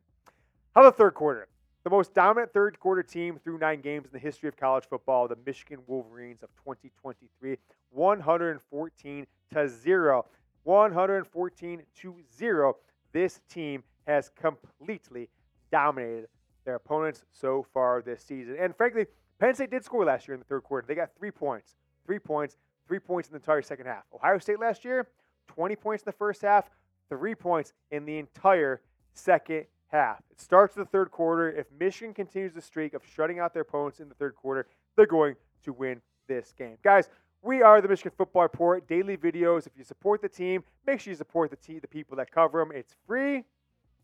How 0.75 0.81
about 0.81 0.97
the 0.97 1.03
third 1.03 1.13
quarter? 1.13 1.47
The 1.83 1.89
most 1.89 2.13
dominant 2.13 2.53
third 2.53 2.79
quarter 2.79 3.01
team 3.01 3.39
through 3.43 3.57
nine 3.57 3.81
games 3.81 4.05
in 4.05 4.11
the 4.11 4.19
history 4.19 4.49
of 4.49 4.57
college 4.57 4.85
football, 4.89 5.27
the 5.27 5.37
Michigan 5.45 5.79
Wolverines 5.87 6.43
of 6.43 6.49
2023, 6.63 7.57
114 7.91 9.27
to 9.53 9.67
0. 9.67 10.25
114 10.63 11.81
to 12.01 12.15
0. 12.37 12.75
This 13.13 13.41
team 13.49 13.83
has 14.05 14.29
completely 14.29 15.29
dominated 15.71 16.27
their 16.65 16.75
opponents 16.75 17.23
so 17.31 17.65
far 17.73 18.01
this 18.01 18.21
season. 18.21 18.57
And 18.59 18.75
frankly, 18.75 19.05
Penn 19.39 19.55
State 19.55 19.71
did 19.71 19.85
score 19.85 20.03
last 20.03 20.27
year 20.27 20.35
in 20.35 20.39
the 20.39 20.45
third 20.45 20.63
quarter. 20.63 20.85
They 20.87 20.95
got 20.95 21.11
three 21.17 21.31
points. 21.31 21.75
Three 22.05 22.19
points. 22.19 22.57
Three 22.87 22.99
points 22.99 23.29
in 23.29 23.33
the 23.33 23.39
entire 23.39 23.61
second 23.61 23.85
half. 23.85 24.03
Ohio 24.13 24.37
State 24.39 24.59
last 24.59 24.83
year, 24.83 25.07
20 25.47 25.75
points 25.75 26.03
in 26.03 26.05
the 26.07 26.17
first 26.17 26.41
half, 26.41 26.69
three 27.07 27.35
points 27.35 27.73
in 27.91 28.05
the 28.05 28.17
entire 28.17 28.81
second 29.13 29.65
half. 29.87 30.21
It 30.31 30.41
starts 30.41 30.75
the 30.75 30.85
third 30.85 31.11
quarter. 31.11 31.51
If 31.51 31.67
Michigan 31.79 32.13
continues 32.13 32.53
the 32.53 32.61
streak 32.61 32.93
of 32.93 33.03
shutting 33.05 33.39
out 33.39 33.53
their 33.53 33.61
opponents 33.61 33.99
in 33.99 34.09
the 34.09 34.15
third 34.15 34.35
quarter, 34.35 34.67
they're 34.95 35.05
going 35.05 35.35
to 35.63 35.73
win 35.73 36.01
this 36.27 36.53
game. 36.57 36.77
Guys, 36.83 37.09
we 37.41 37.61
are 37.61 37.79
the 37.79 37.87
Michigan 37.87 38.11
Football 38.17 38.43
Report, 38.43 38.87
daily 38.87 39.15
videos. 39.15 39.65
If 39.65 39.73
you 39.77 39.83
support 39.83 40.21
the 40.21 40.29
team, 40.29 40.63
make 40.85 40.99
sure 40.99 41.11
you 41.11 41.17
support 41.17 41.51
the 41.51 41.55
team, 41.55 41.79
the 41.79 41.87
people 41.87 42.17
that 42.17 42.31
cover 42.31 42.59
them. 42.59 42.71
It's 42.73 42.95
free. 43.07 43.45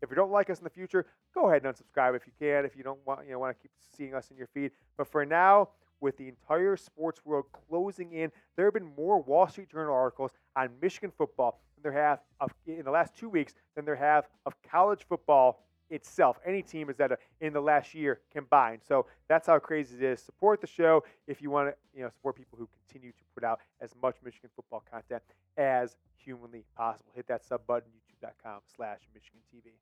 If 0.02 0.10
you 0.10 0.16
don't 0.16 0.30
like 0.30 0.50
us 0.50 0.58
in 0.58 0.64
the 0.64 0.70
future, 0.70 1.06
go 1.34 1.48
ahead 1.48 1.64
and 1.64 1.74
unsubscribe 1.74 2.16
if 2.16 2.22
you 2.26 2.32
can. 2.38 2.64
If 2.64 2.76
you 2.76 2.82
don't 2.82 2.98
want, 3.06 3.26
you 3.26 3.32
know, 3.32 3.38
want 3.38 3.56
to 3.56 3.62
keep 3.62 3.70
seeing 3.96 4.14
us 4.14 4.30
in 4.30 4.36
your 4.36 4.48
feed. 4.48 4.70
But 4.96 5.08
for 5.08 5.24
now, 5.24 5.70
with 6.00 6.16
the 6.18 6.28
entire 6.28 6.76
sports 6.76 7.20
world 7.24 7.46
closing 7.68 8.12
in, 8.12 8.30
there 8.56 8.66
have 8.66 8.74
been 8.74 8.92
more 8.96 9.20
Wall 9.22 9.48
Street 9.48 9.70
Journal 9.70 9.94
articles 9.94 10.32
on 10.54 10.70
Michigan 10.82 11.12
football 11.16 11.60
than 11.74 11.90
there 11.92 12.02
have 12.02 12.20
of, 12.40 12.52
in 12.66 12.84
the 12.84 12.90
last 12.90 13.16
two 13.16 13.28
weeks 13.28 13.54
than 13.74 13.84
there 13.84 13.96
have 13.96 14.26
of 14.44 14.54
college 14.70 15.06
football 15.08 15.62
itself. 15.90 16.38
Any 16.44 16.62
team 16.62 16.90
is 16.90 16.96
that 16.96 17.12
uh, 17.12 17.16
in 17.40 17.52
the 17.52 17.60
last 17.60 17.94
year 17.94 18.20
combined. 18.32 18.80
So 18.86 19.06
that's 19.28 19.46
how 19.46 19.58
crazy 19.58 19.96
it 19.96 20.02
is. 20.02 20.20
Support 20.20 20.60
the 20.60 20.66
show 20.66 21.04
if 21.26 21.40
you 21.40 21.50
want 21.50 21.70
to, 21.70 21.74
you 21.96 22.02
know, 22.02 22.10
support 22.10 22.36
people 22.36 22.58
who 22.58 22.68
continue 22.86 23.12
to 23.12 23.24
put 23.34 23.44
out 23.44 23.60
as 23.80 23.94
much 24.02 24.16
Michigan 24.24 24.50
football 24.54 24.82
content 24.90 25.22
as 25.56 25.96
humanly 26.16 26.64
possible. 26.76 27.12
Hit 27.14 27.28
that 27.28 27.44
sub 27.44 27.66
button, 27.66 27.90
youtube.com 28.16 28.60
slash 28.76 29.00
Michigan 29.14 29.40
TV. 29.54 29.72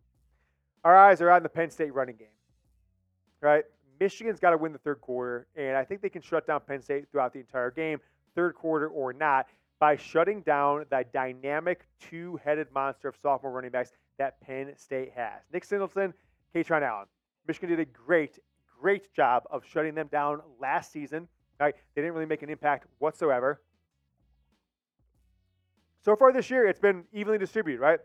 Our 0.85 0.97
eyes 0.97 1.21
are 1.21 1.31
on 1.31 1.43
the 1.43 1.49
Penn 1.49 1.71
State 1.71 1.95
running 1.95 2.17
game. 2.17 2.29
Right? 3.41 3.65
Michigan's 4.01 4.41
got 4.41 4.51
to 4.51 4.57
win 4.57 4.73
the 4.73 4.79
third 4.79 5.01
quarter, 5.01 5.47
and 5.57 5.77
I 5.77 5.85
think 5.85 6.03
they 6.03 6.09
can 6.09 6.23
shut 6.23 6.47
down 6.47 6.61
Penn 6.67 6.83
State 6.83 7.11
throughout 7.11 7.33
the 7.33 7.39
entire 7.39 7.71
game, 7.71 7.99
third 8.35 8.55
quarter 8.55 8.89
or 8.89 9.13
not, 9.13 9.47
by 9.79 9.97
shutting 9.97 10.43
down 10.43 10.85
that 10.91 11.13
dynamic 11.13 11.87
two 12.01 12.39
headed 12.45 12.69
monster 12.75 13.09
of 13.09 13.17
sophomore 13.17 13.53
running 13.53 13.71
backs 13.71 13.93
that 14.19 14.41
Penn 14.41 14.73
State 14.77 15.13
has. 15.15 15.43
Nick 15.53 15.65
Singleton, 15.65 16.13
Kaytron 16.55 16.83
Allen. 16.83 17.07
Michigan 17.47 17.69
did 17.71 17.81
a 17.81 17.85
great, 17.85 18.39
great 18.81 19.13
job 19.15 19.45
of 19.51 19.65
shutting 19.65 19.95
them 19.95 20.09
down 20.11 20.41
last 20.61 20.93
season. 20.93 21.29
Right? 21.61 21.75
They 21.95 22.03
didn't 22.03 22.15
really 22.15 22.27
make 22.27 22.43
an 22.43 22.51
impact 22.51 22.87
whatsoever. 22.99 23.61
So 26.05 26.17
far 26.17 26.33
this 26.33 26.51
year, 26.51 26.67
it's 26.67 26.81
been 26.81 27.05
evenly 27.13 27.39
distributed, 27.39 27.81
right? 27.81 28.01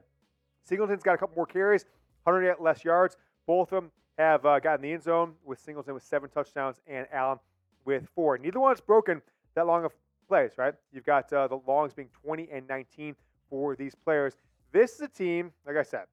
Singleton's 0.63 1.03
got 1.03 1.15
a 1.15 1.17
couple 1.17 1.35
more 1.35 1.45
carries, 1.45 1.85
100 2.23 2.57
less 2.59 2.83
yards. 2.83 3.17
Both 3.47 3.71
of 3.71 3.83
them 3.83 3.91
have 4.17 4.45
uh, 4.45 4.59
gotten 4.59 4.81
the 4.81 4.91
end 4.93 5.03
zone 5.03 5.33
with 5.45 5.59
Singleton 5.59 5.93
with 5.93 6.03
seven 6.03 6.29
touchdowns 6.29 6.81
and 6.87 7.07
Allen 7.11 7.39
with 7.85 8.07
four. 8.13 8.37
Neither 8.37 8.59
one's 8.59 8.81
broken 8.81 9.21
that 9.55 9.65
long 9.65 9.85
of 9.85 9.93
plays, 10.27 10.51
right? 10.57 10.73
You've 10.93 11.05
got 11.05 11.31
uh, 11.33 11.47
the 11.47 11.59
longs 11.67 11.93
being 11.93 12.09
20 12.23 12.49
and 12.51 12.67
19 12.67 13.15
for 13.49 13.75
these 13.75 13.95
players. 13.95 14.35
This 14.71 14.93
is 14.93 15.01
a 15.01 15.07
team, 15.07 15.51
like 15.65 15.75
I 15.75 15.83
said, 15.83 16.05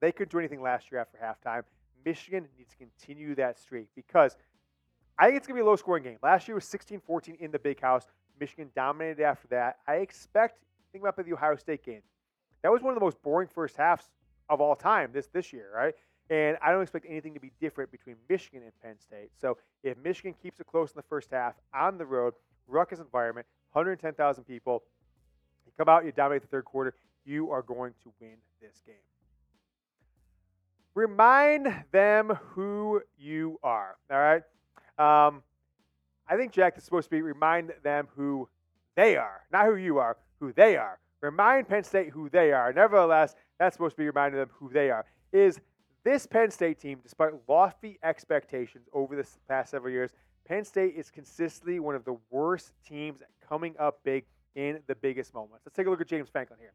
they 0.00 0.12
couldn't 0.12 0.30
do 0.30 0.38
anything 0.38 0.62
last 0.62 0.90
year 0.90 1.00
after 1.00 1.18
halftime. 1.18 1.62
Michigan 2.04 2.46
needs 2.56 2.70
to 2.70 2.76
continue 2.76 3.34
that 3.34 3.58
streak 3.58 3.88
because 3.94 4.36
I 5.18 5.26
think 5.26 5.38
it's 5.38 5.46
going 5.46 5.56
to 5.56 5.62
be 5.62 5.66
a 5.66 5.68
low 5.68 5.76
scoring 5.76 6.04
game. 6.04 6.18
Last 6.22 6.46
year 6.48 6.54
was 6.54 6.64
16 6.64 7.00
14 7.00 7.36
in 7.40 7.50
the 7.50 7.58
big 7.58 7.80
house. 7.80 8.06
Michigan 8.38 8.70
dominated 8.74 9.22
after 9.22 9.48
that. 9.48 9.78
I 9.86 9.96
expect, 9.96 10.60
think 10.92 11.02
about 11.02 11.16
the 11.16 11.32
Ohio 11.32 11.56
State 11.56 11.84
game. 11.84 12.02
That 12.62 12.72
was 12.72 12.82
one 12.82 12.92
of 12.92 12.98
the 12.98 13.04
most 13.04 13.20
boring 13.22 13.48
first 13.48 13.76
halves 13.76 14.08
of 14.48 14.60
all 14.60 14.74
time 14.74 15.10
this, 15.12 15.28
this 15.28 15.52
year, 15.52 15.68
right? 15.74 15.94
And 16.28 16.56
I 16.62 16.72
don't 16.72 16.82
expect 16.82 17.06
anything 17.08 17.34
to 17.34 17.40
be 17.40 17.52
different 17.60 17.90
between 17.92 18.16
Michigan 18.28 18.62
and 18.62 18.72
Penn 18.82 18.96
State. 18.98 19.30
So 19.40 19.58
if 19.84 19.96
Michigan 19.98 20.34
keeps 20.42 20.58
it 20.58 20.66
close 20.66 20.90
in 20.90 20.96
the 20.96 21.04
first 21.08 21.30
half 21.30 21.54
on 21.72 21.98
the 21.98 22.06
road, 22.06 22.34
ruckus 22.66 22.98
environment, 22.98 23.46
110,000 23.72 24.44
people, 24.44 24.82
you 25.64 25.72
come 25.78 25.88
out, 25.88 26.04
you 26.04 26.12
dominate 26.12 26.42
the 26.42 26.48
third 26.48 26.64
quarter, 26.64 26.94
you 27.24 27.50
are 27.50 27.62
going 27.62 27.92
to 28.02 28.12
win 28.20 28.36
this 28.60 28.82
game. 28.84 28.94
Remind 30.94 31.84
them 31.92 32.38
who 32.54 33.02
you 33.18 33.60
are. 33.62 33.96
All 34.10 34.18
right. 34.18 34.42
Um, 34.98 35.42
I 36.28 36.36
think 36.36 36.52
Jack 36.52 36.78
is 36.78 36.84
supposed 36.84 37.06
to 37.06 37.10
be 37.10 37.22
remind 37.22 37.72
them 37.82 38.08
who 38.16 38.48
they 38.96 39.16
are, 39.16 39.42
not 39.52 39.66
who 39.66 39.76
you 39.76 39.98
are, 39.98 40.16
who 40.40 40.52
they 40.52 40.76
are. 40.76 40.98
Remind 41.20 41.68
Penn 41.68 41.84
State 41.84 42.10
who 42.10 42.28
they 42.28 42.52
are. 42.52 42.72
Nevertheless, 42.72 43.34
that's 43.58 43.74
supposed 43.74 43.96
to 43.96 44.02
be 44.02 44.06
reminding 44.06 44.38
them 44.38 44.50
who 44.52 44.68
they 44.68 44.90
are. 44.90 45.04
Is 45.32 45.60
this 46.04 46.26
Penn 46.26 46.50
State 46.50 46.78
team, 46.78 47.00
despite 47.02 47.32
lofty 47.48 47.98
expectations 48.02 48.88
over 48.92 49.16
the 49.16 49.26
past 49.48 49.70
several 49.70 49.92
years, 49.92 50.12
Penn 50.46 50.64
State 50.64 50.94
is 50.96 51.10
consistently 51.10 51.80
one 51.80 51.94
of 51.94 52.04
the 52.04 52.16
worst 52.30 52.72
teams 52.86 53.20
coming 53.48 53.74
up 53.78 53.98
big 54.04 54.24
in 54.54 54.80
the 54.86 54.94
biggest 54.94 55.34
moments. 55.34 55.66
Let's 55.66 55.76
take 55.76 55.86
a 55.86 55.90
look 55.90 56.00
at 56.00 56.06
James 56.06 56.28
Franklin 56.28 56.58
here. 56.60 56.72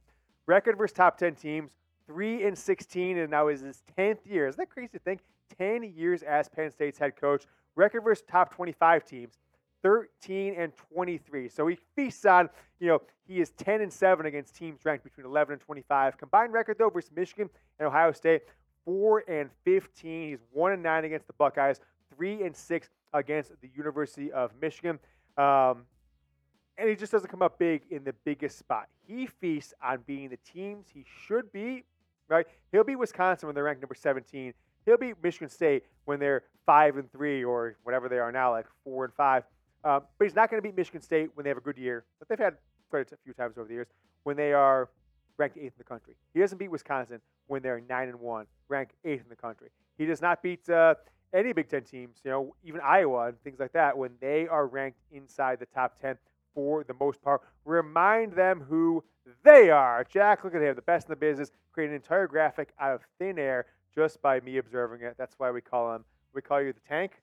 Record 0.47 0.77
versus 0.77 0.93
top 0.93 1.17
10 1.17 1.35
teams, 1.35 1.71
3 2.07 2.43
and 2.43 2.57
16, 2.57 3.17
and 3.17 3.31
now 3.31 3.47
is 3.47 3.61
his 3.61 3.81
10th 3.97 4.19
year. 4.25 4.47
Isn't 4.47 4.57
that 4.57 4.69
crazy 4.69 4.89
to 4.89 4.99
think? 4.99 5.21
10 5.57 5.83
years 5.95 6.23
as 6.23 6.49
Penn 6.49 6.71
State's 6.71 6.99
head 6.99 7.15
coach. 7.15 7.45
Record 7.75 8.01
versus 8.01 8.23
top 8.27 8.53
25 8.53 9.05
teams, 9.05 9.37
13 9.83 10.55
and 10.57 10.71
23. 10.93 11.49
So 11.49 11.67
he 11.67 11.77
feasts 11.95 12.25
on, 12.25 12.49
you 12.79 12.87
know, 12.87 13.01
he 13.27 13.39
is 13.41 13.51
10 13.51 13.81
and 13.81 13.91
7 13.91 14.25
against 14.25 14.55
teams 14.55 14.83
ranked 14.83 15.03
between 15.03 15.25
11 15.25 15.53
and 15.53 15.61
25. 15.61 16.17
Combined 16.17 16.53
record 16.53 16.77
though 16.77 16.89
versus 16.89 17.11
Michigan 17.15 17.49
and 17.79 17.87
Ohio 17.87 18.11
State, 18.11 18.43
4 18.85 19.23
and 19.27 19.49
15. 19.63 20.29
He's 20.29 20.39
1 20.51 20.71
and 20.73 20.83
9 20.83 21.05
against 21.05 21.27
the 21.27 21.33
Buckeyes, 21.33 21.79
3 22.15 22.43
and 22.43 22.55
6 22.55 22.89
against 23.13 23.51
the 23.61 23.69
University 23.75 24.31
of 24.31 24.51
Michigan. 24.61 24.99
Um, 25.37 25.83
and 26.77 26.89
he 26.89 26.95
just 26.95 27.11
doesn't 27.11 27.29
come 27.29 27.41
up 27.41 27.59
big 27.59 27.83
in 27.89 28.03
the 28.03 28.13
biggest 28.25 28.57
spot. 28.57 28.87
He 29.05 29.27
feasts 29.27 29.73
on 29.83 29.99
being 30.07 30.29
the 30.29 30.37
teams 30.37 30.87
he 30.93 31.05
should 31.25 31.51
be, 31.51 31.83
right? 32.27 32.47
He'll 32.71 32.83
be 32.83 32.95
Wisconsin 32.95 33.47
when 33.47 33.55
they're 33.55 33.63
ranked 33.63 33.81
number 33.81 33.95
17. 33.95 34.53
He'll 34.85 34.97
be 34.97 35.13
Michigan 35.21 35.49
State 35.49 35.85
when 36.05 36.19
they're 36.19 36.43
five 36.65 36.97
and 36.97 37.11
three 37.11 37.43
or 37.43 37.75
whatever 37.83 38.09
they 38.09 38.17
are 38.17 38.31
now, 38.31 38.51
like 38.51 38.65
four 38.83 39.05
and 39.05 39.13
five. 39.13 39.43
Um, 39.83 40.01
but 40.17 40.25
he's 40.25 40.35
not 40.35 40.49
going 40.49 40.61
to 40.61 40.67
beat 40.67 40.75
Michigan 40.77 41.01
State 41.01 41.29
when 41.33 41.43
they 41.43 41.49
have 41.49 41.57
a 41.57 41.61
good 41.61 41.77
year. 41.77 42.05
But 42.19 42.27
they've 42.27 42.39
had 42.39 42.57
credits 42.89 43.11
a 43.13 43.17
few 43.23 43.33
times 43.33 43.57
over 43.57 43.67
the 43.67 43.73
years 43.73 43.87
when 44.23 44.37
they 44.37 44.53
are 44.53 44.89
ranked 45.37 45.57
eighth 45.57 45.73
in 45.73 45.79
the 45.79 45.83
country. 45.83 46.15
He 46.33 46.39
doesn't 46.39 46.57
beat 46.57 46.69
Wisconsin 46.69 47.19
when 47.47 47.61
they're 47.61 47.81
nine 47.89 48.09
and 48.09 48.19
one, 48.19 48.45
ranked 48.67 48.93
eighth 49.03 49.23
in 49.23 49.29
the 49.29 49.35
country. 49.35 49.69
He 49.97 50.05
does 50.05 50.21
not 50.21 50.43
beat 50.43 50.69
uh, 50.69 50.95
any 51.33 51.53
Big 51.53 51.69
Ten 51.69 51.83
teams, 51.83 52.17
you 52.23 52.31
know, 52.31 52.55
even 52.63 52.81
Iowa 52.81 53.27
and 53.27 53.41
things 53.43 53.59
like 53.59 53.73
that, 53.73 53.97
when 53.97 54.11
they 54.19 54.47
are 54.47 54.67
ranked 54.67 54.99
inside 55.11 55.59
the 55.59 55.65
top 55.67 55.99
ten 56.01 56.17
for 56.53 56.83
the 56.83 56.93
most 56.99 57.21
part. 57.21 57.41
Remind 57.65 58.33
them 58.33 58.61
who 58.67 59.03
they 59.43 59.69
are. 59.69 60.05
Jack, 60.09 60.43
look 60.43 60.53
at 60.53 60.61
him, 60.61 60.75
the 60.75 60.81
best 60.81 61.07
in 61.07 61.11
the 61.11 61.15
business, 61.15 61.51
create 61.71 61.89
an 61.89 61.95
entire 61.95 62.27
graphic 62.27 62.73
out 62.79 62.93
of 62.93 63.01
thin 63.17 63.39
air 63.39 63.65
just 63.95 64.21
by 64.21 64.39
me 64.41 64.57
observing 64.57 65.01
it. 65.01 65.15
That's 65.17 65.35
why 65.37 65.51
we 65.51 65.61
call 65.61 65.95
him, 65.95 66.03
we 66.33 66.41
call 66.41 66.61
you 66.61 66.73
the 66.73 66.79
tank, 66.87 67.21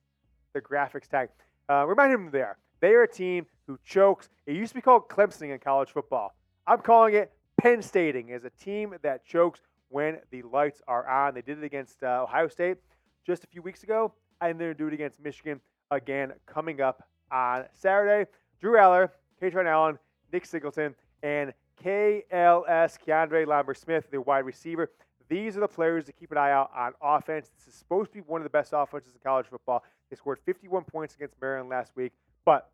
the 0.54 0.60
graphics 0.60 1.08
tank. 1.08 1.30
Uh, 1.68 1.86
remind 1.86 2.12
him 2.12 2.30
they 2.30 2.40
are. 2.40 2.58
They 2.80 2.94
are 2.94 3.02
a 3.02 3.08
team 3.08 3.46
who 3.66 3.78
chokes. 3.84 4.28
It 4.46 4.54
used 4.54 4.70
to 4.70 4.74
be 4.76 4.80
called 4.80 5.08
Clemson 5.08 5.52
in 5.52 5.58
college 5.58 5.90
football. 5.90 6.34
I'm 6.66 6.80
calling 6.80 7.14
it 7.14 7.32
Penn 7.60 7.82
Stating 7.82 8.32
as 8.32 8.44
a 8.44 8.50
team 8.50 8.94
that 9.02 9.24
chokes 9.24 9.60
when 9.88 10.18
the 10.30 10.42
lights 10.42 10.80
are 10.86 11.08
on. 11.08 11.34
They 11.34 11.42
did 11.42 11.58
it 11.58 11.64
against 11.64 12.02
uh, 12.02 12.22
Ohio 12.22 12.48
State 12.48 12.78
just 13.26 13.44
a 13.44 13.46
few 13.46 13.62
weeks 13.62 13.82
ago, 13.82 14.12
and 14.40 14.58
they're 14.58 14.68
going 14.68 14.76
to 14.76 14.84
do 14.84 14.88
it 14.88 14.94
against 14.94 15.20
Michigan 15.20 15.60
again 15.90 16.32
coming 16.46 16.80
up 16.80 17.06
on 17.30 17.64
Saturday. 17.74 18.30
Drew 18.60 18.76
Allar, 18.76 19.10
Kaytron 19.42 19.66
Allen, 19.66 19.98
Nick 20.32 20.46
Singleton, 20.46 20.94
and 21.22 21.52
KLS 21.82 22.98
KeAndre 23.06 23.46
Lambert-Smith, 23.46 24.10
the 24.10 24.20
wide 24.20 24.44
receiver. 24.44 24.90
These 25.28 25.56
are 25.56 25.60
the 25.60 25.68
players 25.68 26.06
to 26.06 26.12
keep 26.12 26.32
an 26.32 26.38
eye 26.38 26.52
out 26.52 26.70
on 26.74 26.92
offense. 27.02 27.50
This 27.56 27.74
is 27.74 27.78
supposed 27.78 28.10
to 28.12 28.14
be 28.14 28.20
one 28.20 28.40
of 28.40 28.44
the 28.44 28.50
best 28.50 28.72
offenses 28.74 29.12
in 29.14 29.20
college 29.22 29.46
football. 29.46 29.84
They 30.08 30.16
scored 30.16 30.38
51 30.46 30.84
points 30.84 31.14
against 31.14 31.34
Maryland 31.40 31.68
last 31.68 31.92
week, 31.94 32.12
but 32.44 32.70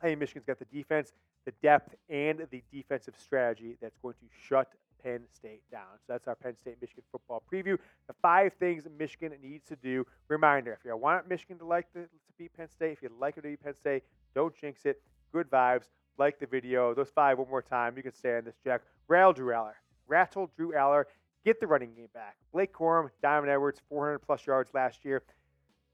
think 0.00 0.20
Michigan's 0.20 0.44
got 0.44 0.58
the 0.58 0.66
defense, 0.66 1.12
the 1.44 1.52
depth, 1.62 1.94
and 2.08 2.46
the 2.50 2.62
defensive 2.72 3.14
strategy 3.18 3.76
that's 3.80 3.96
going 4.02 4.14
to 4.14 4.26
shut 4.46 4.72
Penn 5.02 5.22
State 5.32 5.62
down. 5.70 5.98
So 6.06 6.12
that's 6.12 6.28
our 6.28 6.34
Penn 6.34 6.56
State 6.56 6.76
Michigan 6.80 7.04
football 7.12 7.42
preview. 7.52 7.78
The 8.08 8.14
five 8.22 8.52
things 8.54 8.84
Michigan 8.98 9.32
needs 9.42 9.66
to 9.68 9.76
do. 9.76 10.06
Reminder: 10.28 10.72
if 10.72 10.84
you 10.84 10.96
want 10.96 11.28
Michigan 11.28 11.58
to 11.58 11.64
like 11.64 11.86
the, 11.92 12.00
to 12.00 12.08
beat 12.38 12.52
Penn 12.56 12.68
State, 12.68 12.92
if 12.92 13.02
you 13.02 13.10
like 13.18 13.36
it 13.36 13.42
to 13.42 13.48
beat 13.48 13.62
Penn 13.62 13.74
State, 13.74 14.02
don't 14.34 14.54
jinx 14.54 14.84
it. 14.84 15.00
Good 15.32 15.50
vibes. 15.50 15.84
Like 16.18 16.38
the 16.38 16.46
video. 16.46 16.94
Those 16.94 17.10
five 17.10 17.38
one 17.38 17.48
more 17.48 17.62
time. 17.62 17.94
You 17.96 18.02
can 18.02 18.14
stay 18.14 18.38
on 18.38 18.44
this, 18.44 18.56
Jack. 18.64 18.82
Rattle 19.06 19.34
Drew 19.34 19.52
Allar. 19.52 19.74
Rattle 20.08 20.50
Drew 20.56 20.72
Allar. 20.72 21.04
Get 21.46 21.60
the 21.60 21.68
running 21.68 21.94
game 21.94 22.08
back. 22.12 22.34
Blake 22.52 22.74
Corum, 22.74 23.08
Donovan 23.22 23.48
Edwards, 23.48 23.80
400 23.88 24.18
plus 24.18 24.44
yards 24.44 24.74
last 24.74 25.04
year. 25.04 25.22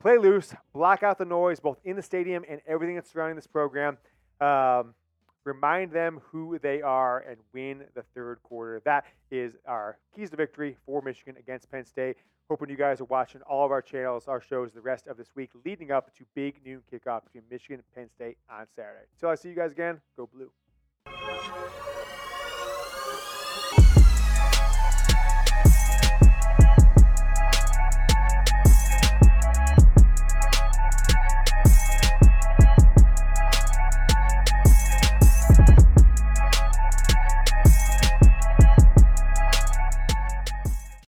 Play 0.00 0.16
loose. 0.16 0.54
Block 0.72 1.02
out 1.02 1.18
the 1.18 1.26
noise, 1.26 1.60
both 1.60 1.78
in 1.84 1.94
the 1.94 2.02
stadium 2.02 2.42
and 2.48 2.62
everything 2.66 2.94
that's 2.94 3.12
surrounding 3.12 3.36
this 3.36 3.46
program. 3.46 3.98
Um, 4.40 4.94
remind 5.44 5.92
them 5.92 6.22
who 6.30 6.58
they 6.58 6.80
are, 6.80 7.18
and 7.18 7.36
win 7.52 7.84
the 7.94 8.02
third 8.14 8.42
quarter. 8.42 8.80
That 8.86 9.04
is 9.30 9.52
our 9.66 9.98
keys 10.16 10.30
to 10.30 10.36
victory 10.36 10.78
for 10.86 11.02
Michigan 11.02 11.36
against 11.38 11.70
Penn 11.70 11.84
State. 11.84 12.16
Hoping 12.48 12.70
you 12.70 12.76
guys 12.76 13.02
are 13.02 13.04
watching 13.04 13.42
all 13.42 13.66
of 13.66 13.70
our 13.70 13.82
channels, 13.82 14.28
our 14.28 14.40
shows 14.40 14.72
the 14.72 14.80
rest 14.80 15.06
of 15.06 15.18
this 15.18 15.28
week, 15.36 15.50
leading 15.66 15.90
up 15.90 16.16
to 16.16 16.24
big 16.34 16.64
noon 16.64 16.80
kickoff 16.90 17.24
between 17.24 17.42
Michigan 17.50 17.84
and 17.84 17.94
Penn 17.94 18.08
State 18.08 18.38
on 18.50 18.66
Saturday. 18.74 19.04
Until 19.16 19.28
I 19.28 19.34
see 19.34 19.50
you 19.50 19.54
guys 19.54 19.72
again, 19.72 20.00
go 20.16 20.30
blue. 20.32 20.50